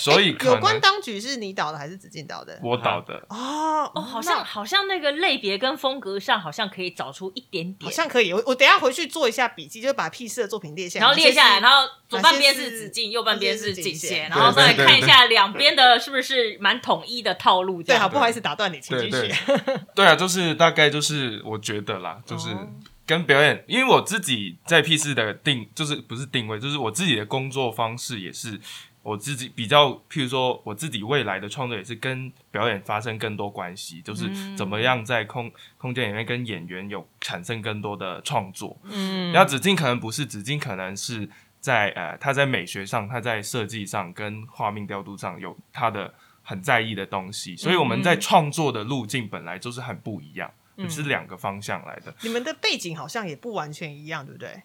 [0.00, 2.58] 所以有关当局是你导的还是子敬导的？
[2.62, 3.26] 我导的。
[3.28, 7.84] 哦哦，好像好像那个类别跟风格上，好像可以找出一点点。
[7.84, 16.69] 好像可以，我我等下回去做一下笔记，就把 P 四的作品列下来，然后列下来，然后左半边是子敬，右半边是景贤，然后再看一下两边的是不是蛮。
[16.70, 19.34] 蛮统一的套路，对，好，不好意思打断你，请继续。
[19.92, 22.48] 对啊，就是大概就是我觉得啦，就是
[23.04, 28.60] 跟表演，因为我自己在 P 四的定，就是不是定位，就是我自己的工作方式也是
[29.02, 38.78] 我自己比较，譬如说我自己未来的创作也是跟表演发生更多关系，就是怎么样在空空间里面跟演员有产生更多的创作。
[38.84, 46.14] 嗯，然后紫金可能不是紫金，可能是在呃，他在美学上，他在设计上跟画面调度上有他的
[46.50, 50.50] 很在意的东西，所以我们在创作的路径本来就是很不一样，
[50.88, 52.12] 是两个方向来的。
[52.22, 54.62] 你们的背景好像也不完全一样，对不对？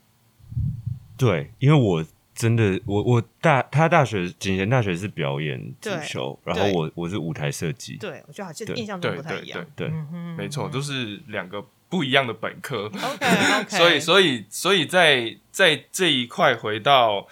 [1.16, 2.06] 对，因为我。
[2.36, 7.96] 真的，我我大他大学景贤大学是表演主修，然后我我是舞台设计。
[7.96, 9.66] 对，我觉得好像印象中不太一样。
[9.74, 9.90] 对，
[10.38, 12.88] 没错，都是两个不一样的本科。
[12.88, 13.26] OK
[13.64, 13.78] OK。
[13.78, 17.26] 所以所以所以在在这一块回到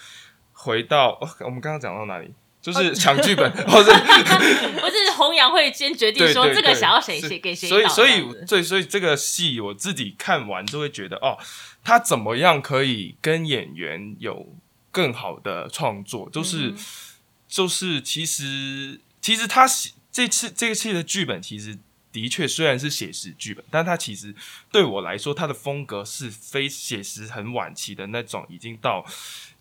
[0.53, 2.33] 回到我们刚刚讲到哪里？
[2.63, 3.93] 就是抢剧本， 或者
[4.81, 7.69] 不是弘扬会先决定说这个想要谁写给谁。
[7.69, 11.37] 所以所以所以所以这个戏我自己看完就会觉得哦，
[11.83, 14.55] 他怎么样可以跟演员有。
[14.95, 16.71] 更好的创作，就是
[17.47, 21.79] 就是，其实其实他写这次这个戏的剧本，其实
[22.11, 24.35] 的确虽然是写实剧本，但他其实
[24.71, 29.03] 对我来说，他的风格是非写实、很晚期的那种，已经到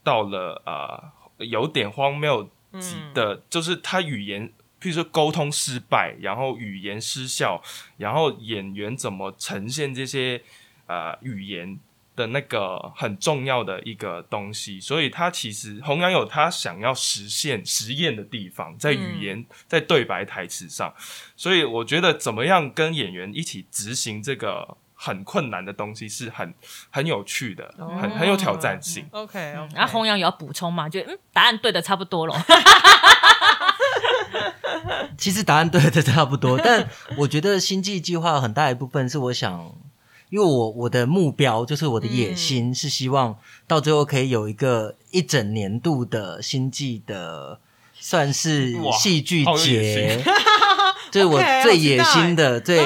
[0.04, 1.02] 到了呃
[1.46, 2.50] 有点荒谬
[2.80, 4.48] 级的，就是他语言，
[4.80, 7.62] 譬如说沟通失败，然后语言失效，
[7.96, 10.42] 然后演员怎么呈现这些
[10.86, 11.78] 呃语言。
[12.14, 20.94] 的那个很重要的一个东西，所以他其实弘扬有他想要实现实验的地方，在语言在对白台词上，
[21.36, 26.54] 所以我觉得怎么样跟演员一起执行这个很困难的东西是很
[26.88, 29.04] 很有趣的，很很有挑战性。
[29.10, 29.36] OK，
[29.74, 30.88] 然后弘扬有要补充吗？
[30.88, 32.34] 就嗯，答案对的差不多了。
[35.18, 39.74] 其实答案对的差不多，但我觉得星际计划很大一部分是我想。
[40.30, 43.36] 因为我我的目标就是我的野心是希望
[43.66, 47.60] 到最后可以有一个一整年度的星际的
[47.92, 50.24] 算是戏剧节。
[51.10, 52.82] 这是我最野心的、最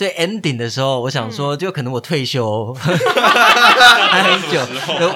[0.00, 4.58] 最 ending 的时候，我想说，就可能我退休 还很久，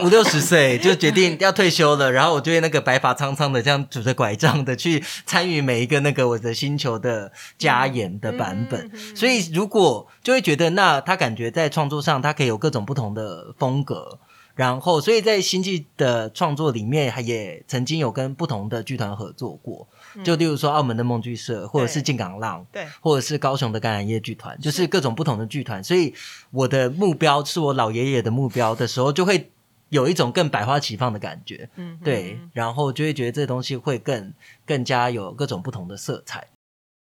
[0.04, 8.90] 五六十岁就决定要退休了，然后我就会那个白发苍苍的，这样拄着拐杖的去参与每一个那个我的星球的加演的版本。
[9.16, 14.18] 所以如果就会觉得，那他感觉在创作上，他可以有各种不同的风格。
[14.54, 19.88] 然后，所以在星际的创作里面，也曾经有跟不同的剧团合作过。
[20.22, 25.82] 就例如说澳门的梦剧社，或者是进港浪，对，或者是高雄的橄榄叶剧团，就是各种不同的剧团。
[25.82, 26.14] 所以
[26.50, 29.50] 我的目标是我老爷爷的目标的时候，就会
[29.88, 31.68] 有一种更百花齐放的感觉。
[31.76, 34.32] 嗯，对，然后就会觉得这东西会更
[34.64, 36.46] 更加有各种不同的色彩。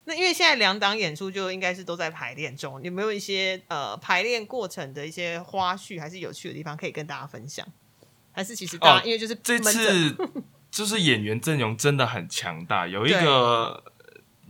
[0.05, 7.65] 那因为现在两档演出就应该是都在排练中，有没有一些呃排练过程的一些花絮，还是有趣的地方可以跟大家分享？
[8.31, 10.15] 还是其实大家因为就是这次。
[10.77, 13.83] 就是演员阵容真的很强大，有一个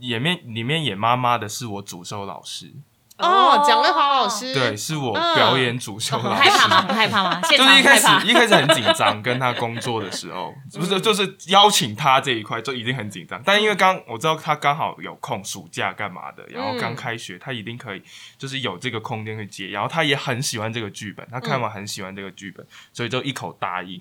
[0.00, 2.74] 演面里面演妈妈的是我主修老师。
[3.18, 6.48] 哦，蒋瑞华老师，对，是我表演主修老师。
[6.48, 6.82] 害怕吗？
[6.86, 7.40] 很害怕吗？
[7.50, 13.42] 就是一开始一开始很紧张，跟他工作的时候， 不是就是邀请他这一块就已经很紧张。
[13.44, 18.02] 但因为刚我知道他刚好有空，暑假干嘛的，然后刚开学，他一定可以，
[18.38, 19.66] 就是有这个空间去接。
[19.66, 24.00] 然后他也很喜欢这个剧本，他看完很喜欢这个剧本，所以就一口答应。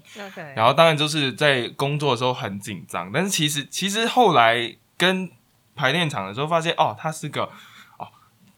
[0.56, 5.32] 然后当然就是在工作的时候很紧张，但是其实其实后来跟
[5.76, 7.50] 排练场的时候发现，哦，他是个。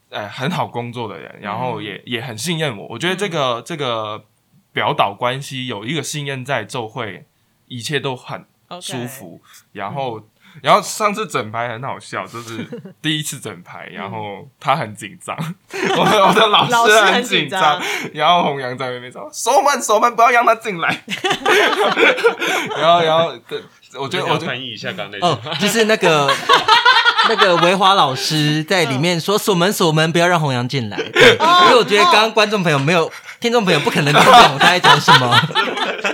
[0.10, 2.88] 哎，很好工作的人，然后也也很信任我。
[2.88, 4.26] 我觉得这个这个
[4.74, 7.26] 表导关系有一个信任在，就会
[7.68, 8.44] 一切都很
[8.82, 9.40] 舒服。
[9.72, 10.20] 然后，
[10.64, 12.66] 然后上次整排很好笑，就是
[13.04, 15.38] 第一次整排，然后他很紧张，
[15.72, 17.80] 我的我的老师很紧张，
[18.14, 20.90] 然后弘扬在那边说：“手慢手慢，不要让他进来。
[22.76, 23.34] ”然后，然后，
[24.00, 26.34] 我觉得我翻译一下刚那哦，就是那个。
[27.30, 30.98] 那个维华老师在里面说锁门锁门，不要让弘扬进来。
[30.98, 33.10] 因为我觉得刚刚观众朋友没有，
[33.40, 35.28] 听众朋友不可能听懂他在讲什么。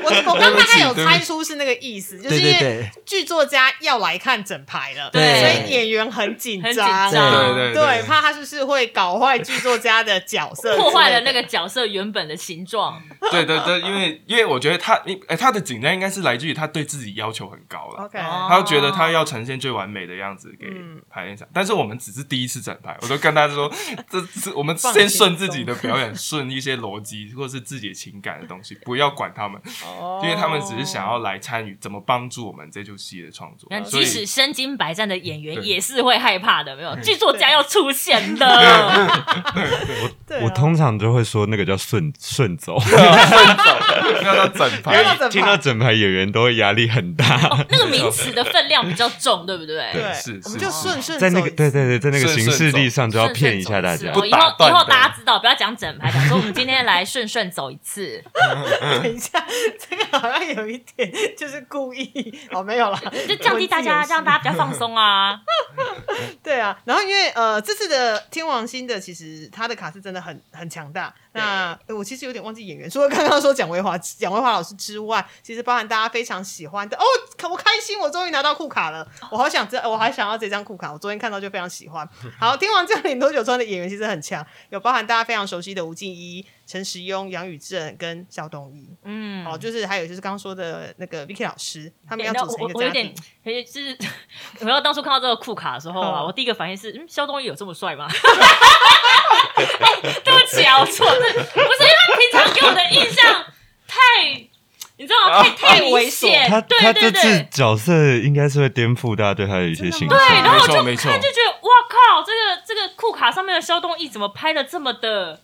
[0.03, 13.01] 我我刚大概有猜出是那个意思，就是因为剧作家要来看整排了，对，所以演员很紧张，对对对，怕他是不是会搞坏剧作家的角色，破坏了那个角色原本的形状。
[13.31, 14.93] 对对对，因为因为我觉得他，
[15.27, 20.67] 哎，他的紧张应该是来自于他对自己要求很高了，OK，他觉得他要呈现最完美的样子给。
[21.09, 23.71] 排练场，但是我们只是第一次整排，我都跟大家说，
[24.09, 29.61] 这是我们先顺自己的表演，顺一些逻辑西，或是自己情感的东西，不要管他们，
[30.23, 33.69] 因为他们只是想要来参与怎么帮助我们这出戏的创作。
[33.83, 38.45] 即使身经百战的演员也是会害怕的，没有剧作家要出现的。
[40.55, 43.03] 通常就会说那个叫顺 顺走，顺走，
[44.23, 47.25] 要到整排，听到整排演员都会压力很大。
[47.69, 49.91] 那个 名词的分量比较重，对不对？
[49.93, 54.07] 对，是，我们就顺顺在那个对对对，在那个形式力上就要骗一下大家。
[54.07, 58.23] 以后以后大家知道，不要讲整排，讲说我们今天来顺顺走一次。
[59.01, 59.45] 等一下，
[59.89, 62.33] 这个好像有一点就是故意。
[62.51, 65.39] 哦，没有了，就降低大家，让大家比较放松啊。
[66.43, 71.13] 对啊，然后因为呃，这次的天王星的其实他的卡是真的很很强大。
[71.33, 77.03] 那我其实有点忘记演员，除了刚刚说蒋维华、蒋维华老师之外，其实包含大家非常喜欢的哦，
[77.49, 82.07] 我开心，我终于拿到酷卡了，我好想知，我还想要这张酷卡，我昨天看到就非常喜欢。
[82.39, 93.13] 好，听完这里多久川的演员其实很强，有包含大家非常熟悉的吴敬一、陈时庸、杨宇正跟肖东义，嗯，好，就是还有就是刚刚说的那个 Vicky 老师，他们要组成一个家庭。
[93.43, 93.97] 就是，
[94.61, 98.07] 我要当初看到这个酷卡的时候啊，我第一个反应是，嗯，肖东义有这么帅吗？
[99.55, 103.45] 对不起啊，我错了，不是因为他平常给我的印象
[103.87, 104.01] 太，
[104.97, 105.43] 你知道吗？
[105.43, 106.49] 太太危险。
[106.49, 110.17] 他他这次角色应该是会颠覆大家对他的一些形象。
[110.17, 115.41] 对，然后我就看，就觉得哇靠，这个这个酷卡上面的肖东义怎么拍的这么的？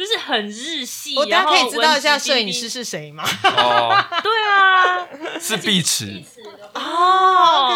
[0.00, 3.22] 就是很日系，我大家可以知道一下摄影师是谁吗？
[3.44, 5.06] 哦， 对啊，
[5.38, 6.22] 是碧池
[6.72, 7.68] 哦，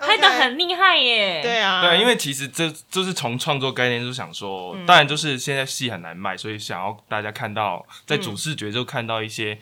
[0.00, 1.42] 拍的很厉害耶。
[1.42, 9.58] 对啊，对，因为其实这就是从创作概念就想说，当然就是现在戏很难卖，所以想要大家看到在主视觉就看到一些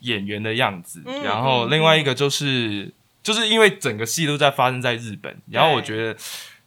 [0.00, 1.02] 演员的样子。
[1.22, 2.90] 然后另外一个就是，
[3.22, 6.18] 就是因为整个戏都在发生在日本，然后我觉得。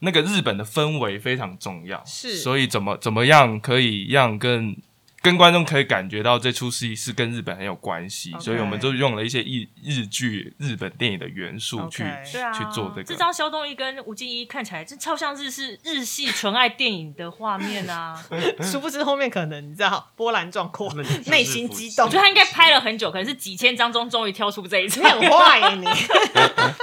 [0.03, 4.75] 那个日本的氛围非常重要，是，所以怎么怎么样可以让更。
[5.21, 13.03] 跟观众可以感觉到这出戏是跟日本很有关系，所以我们就用了一些日日剧、日本电影的元素去去做这个。
[13.03, 18.19] 这张肖东一跟吴敬一看起来这超像日式日系纯爱电影的画面啊！
[18.63, 20.91] 殊不知后面可能你知道波澜壮阔，
[21.27, 22.05] 内心激动。
[22.07, 25.03] 我觉得他应该拍了很久，可能是几千张中终于挑出这一张。
[25.11, 25.85] 很坏你，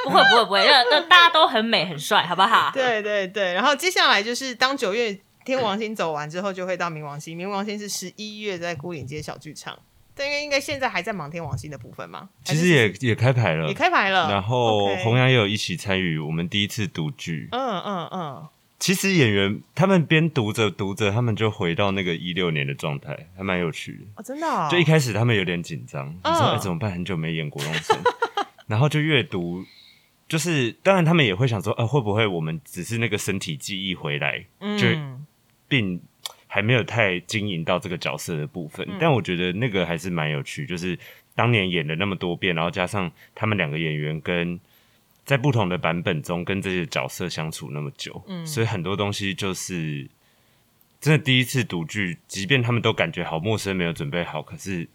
[0.05, 2.71] 不会不会不会，那那大家都很美很帅，好不好？
[2.73, 5.19] 对对对，然后接下来就是当九月。
[5.49, 7.35] 天王星走完之后，就会到冥王星。
[7.39, 9.79] 冥王星是十一月在孤岭街小剧场，
[10.15, 12.29] 但因为应该现在还在忙天王星的部分吗？
[12.45, 14.31] 其实也也开牌了，也开牌了。
[14.31, 17.49] 然后弘扬也有一起参与我们第一次读剧。
[17.53, 18.47] 嗯嗯嗯。
[18.79, 24.05] 其实演员他们边读着读着，他们就回到那个一六年的状态，还蛮有趣的。
[24.17, 24.69] 哦，真的。
[24.71, 26.93] 就一开始他们有点紧张，你说哎怎么办？
[26.93, 27.97] 很久没演国中生，
[28.69, 29.65] 然后就越读，
[30.29, 34.45] 就是当然他们也会想说，呃会不会我们只是那个身体记忆回来
[34.79, 34.87] 就。
[35.69, 36.01] 并
[36.47, 40.67] 还没有太经营到这个角色的部分，但我觉得那个还是蛮有趣。
[40.67, 40.99] 就是
[41.35, 44.59] 当年演了那么多遍，然后加上他们两个演员跟
[45.25, 50.09] 在不同的版本中跟这些角色相处那么久，嗯，所以很多东西就是
[51.01, 54.89] 真的第一次读剧，即便他们都感觉好陌生，没有准备好，可是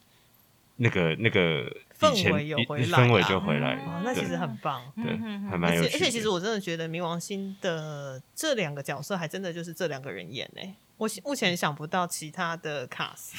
[0.78, 1.64] 那个那个
[2.00, 5.16] 氛围有回来，氛围就回来，那其实很棒，对，
[5.50, 5.96] 还蛮有趣。
[5.96, 10.62] 而且其实我真的觉得冥王星的这两个角色，还真的就是这两个人演呢。
[10.98, 13.36] 我目前想不到其他的卡司，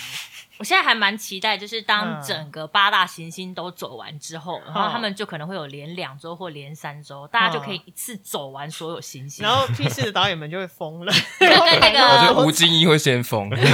[0.59, 13.65] 我现在还蛮期待，就是当整个八大行星都走完之后，然后他们就可能会有连两周或连三周，大家就可以一次走完所有行星，然后 P 四的导演们就会疯了， 跟那个我觉得吴京一会先疯， 对，很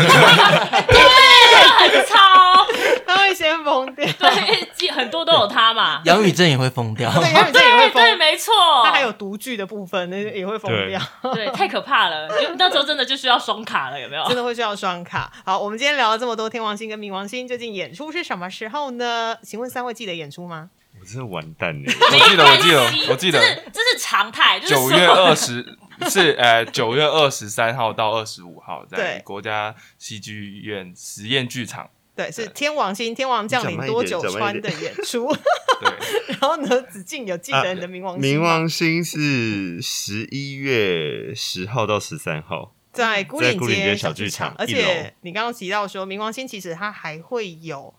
[2.07, 2.90] 超，他
[3.31, 8.53] 会先疯掉， 对，很多都有他嘛， 杨宇正也会疯掉，对，杨宇正也会疯，对，没错，
[8.85, 11.01] 他还有独剧的部分，那也会疯掉，
[11.35, 12.29] 对，太可怕了，
[12.59, 13.91] 那时候真的就需要双卡。
[13.91, 14.25] 了有没有？
[14.27, 15.33] 真的会需要双卡。
[15.45, 19.37] 好，我们今天聊了这么多天王星跟冥王星，究竟演出是什么时候呢？
[19.43, 20.71] 请问三位记得演出吗？
[21.01, 21.93] 我真的完蛋了！
[22.13, 23.41] 我记得，我记得，我记得，
[23.73, 24.61] 这是常态。
[24.61, 25.65] 九月二十
[26.09, 31.89] 是呃九月二十三号到二十五号，在国家戏剧院实验剧场。
[32.23, 35.27] 对，是天王星天王降临多久穿的演出。
[35.81, 35.91] 对，
[36.29, 42.75] 然后呢，子敬有记得你的冥王星冥王星是十一月十号到十三号。
[42.93, 47.95] 在孤岭街小剧场，而且你刚刚提到说，冥王星其实它还会有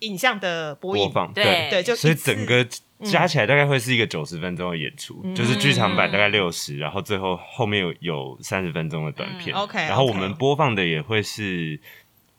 [0.00, 1.68] 影像的播放，对。
[1.70, 2.66] 对，就所以整个
[3.04, 11.80] 加起来大概会是一个九十分钟的演出，就是剧场版大概六十，然后最后后面有有三十分钟的短片，OK，然后我们播放的也会是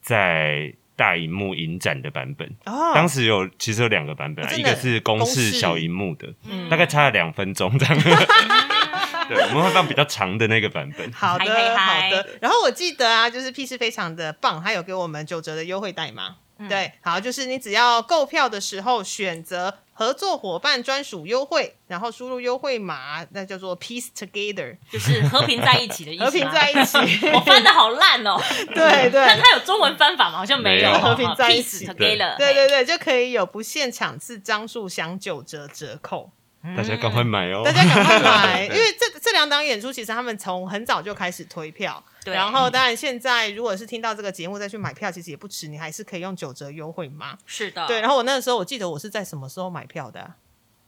[0.02, 6.34] 在大荧幕影展的版本，哦，当时有其实有两个版本啊，一个是公式小荧幕的，
[6.70, 7.96] 大概差了两分钟这样。
[9.30, 11.10] 对，我们会放比较长的那个版本。
[11.14, 11.46] 好的，
[11.78, 12.28] 好的。
[12.42, 16.36] 然后我记得啊，就是 P 是非常的棒，他有给我们九折的优惠代码。
[16.70, 26.24] 对，好，就是你只要购票的时候选择合作伙伴专属优惠，然后输入优惠码，那叫做 Peace Together，就是和平在一起的意思。
[26.24, 26.98] 和平在一起，
[27.34, 28.40] 我翻的好烂哦。
[28.74, 30.38] 对对，但它有中文翻法吗？
[30.38, 30.92] 好像没有。
[31.00, 32.38] 和平在一起，Together。
[32.38, 36.32] 对对对，就可以有不限场次张数享九折折扣。
[36.78, 37.62] 大家赶快买哦！
[37.66, 47.38] 大家赶快买， 因为这这两档演出其实他们从很早就开始推票，然后当然现在如果是听到这个节目再去买票，其实也不迟，你还是可以用九折优惠嘛。
[47.46, 48.00] 是的，对。
[48.00, 50.36] 然后我那个时候我记得我是在什么时候买票的？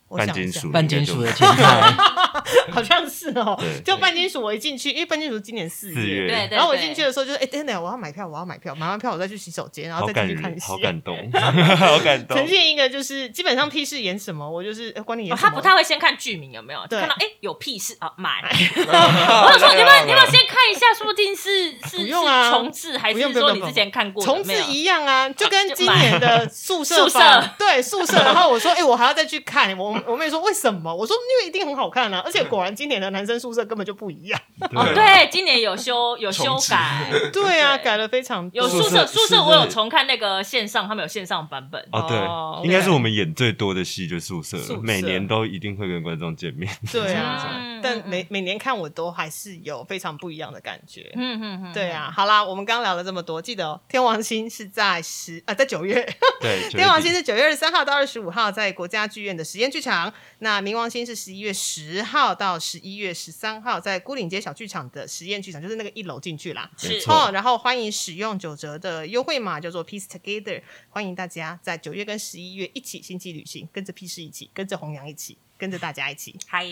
[0.10, 1.96] 半金属，半金属的前台，
[2.72, 3.60] 好像是哦。
[3.84, 10.68] 就半金属，我一进去，因为半金属今年四月，对对然后我进去的时候就是，哎，等等，我要买票，我要买票，买完票我再去洗手间，然后再进去看戏。
[10.68, 11.18] 好感动，
[11.78, 12.38] 好感动。
[12.38, 15.50] 呈现一个就是基本上屁事演什么，我就是管你演什么。
[15.50, 18.42] 他不太会先看剧名有没有，看到哎有屁事啊买。
[18.46, 22.08] 我说你们你们先看一下，说不定是是是
[22.52, 25.28] 重置还是说你之前看过重置一样啊？
[25.30, 30.94] 就跟今年的宿舍宿舍对宿舍，然后我说哎我还要再去看，我我妹说为什么？
[30.94, 34.40] 我说，因为一定很好看啊，而且果然今年的男生宿舍根本就不一样。
[34.74, 41.82] 哦，对，今年有修 有修改， 对啊，改了非常有宿舍宿舍，我有重看那个线上，他们有线上版本。
[41.92, 46.72] 哦，对，应该是我们演最多的戏就宿舍，每年都一定会跟观众见面。
[46.92, 51.12] 对啊，但每每年看我都还是有非常不一样的感觉。
[51.16, 52.12] 嗯嗯嗯，对啊。
[52.16, 55.96] 好啦，我们刚聊了这么多，记得哦天王星是在十啊，在九月。
[56.42, 60.14] 对， 天王星是九月二十三号到二十五号在国家剧院的实验剧场。
[60.40, 66.70] 那冥王星是十一月十号到十一月十三号，在孤岭街小剧场的实验剧场，就是那个一楼进去啦。
[66.78, 70.62] 是哦，然后欢迎使用九折的优惠码，叫做 Peace Together。
[70.90, 76.36] 欢迎大家在九月跟十一月一起星际旅行，跟着 P 师一起，跟着弘扬一起，跟着大家一起。
[76.48, 76.68] 嗨，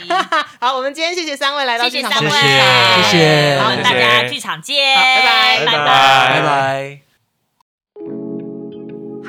[0.60, 7.13] 好，我们今天谢谢三位来到剧场，谢谢，谢谢，好，大家剧场见，拜拜，拜拜，拜拜。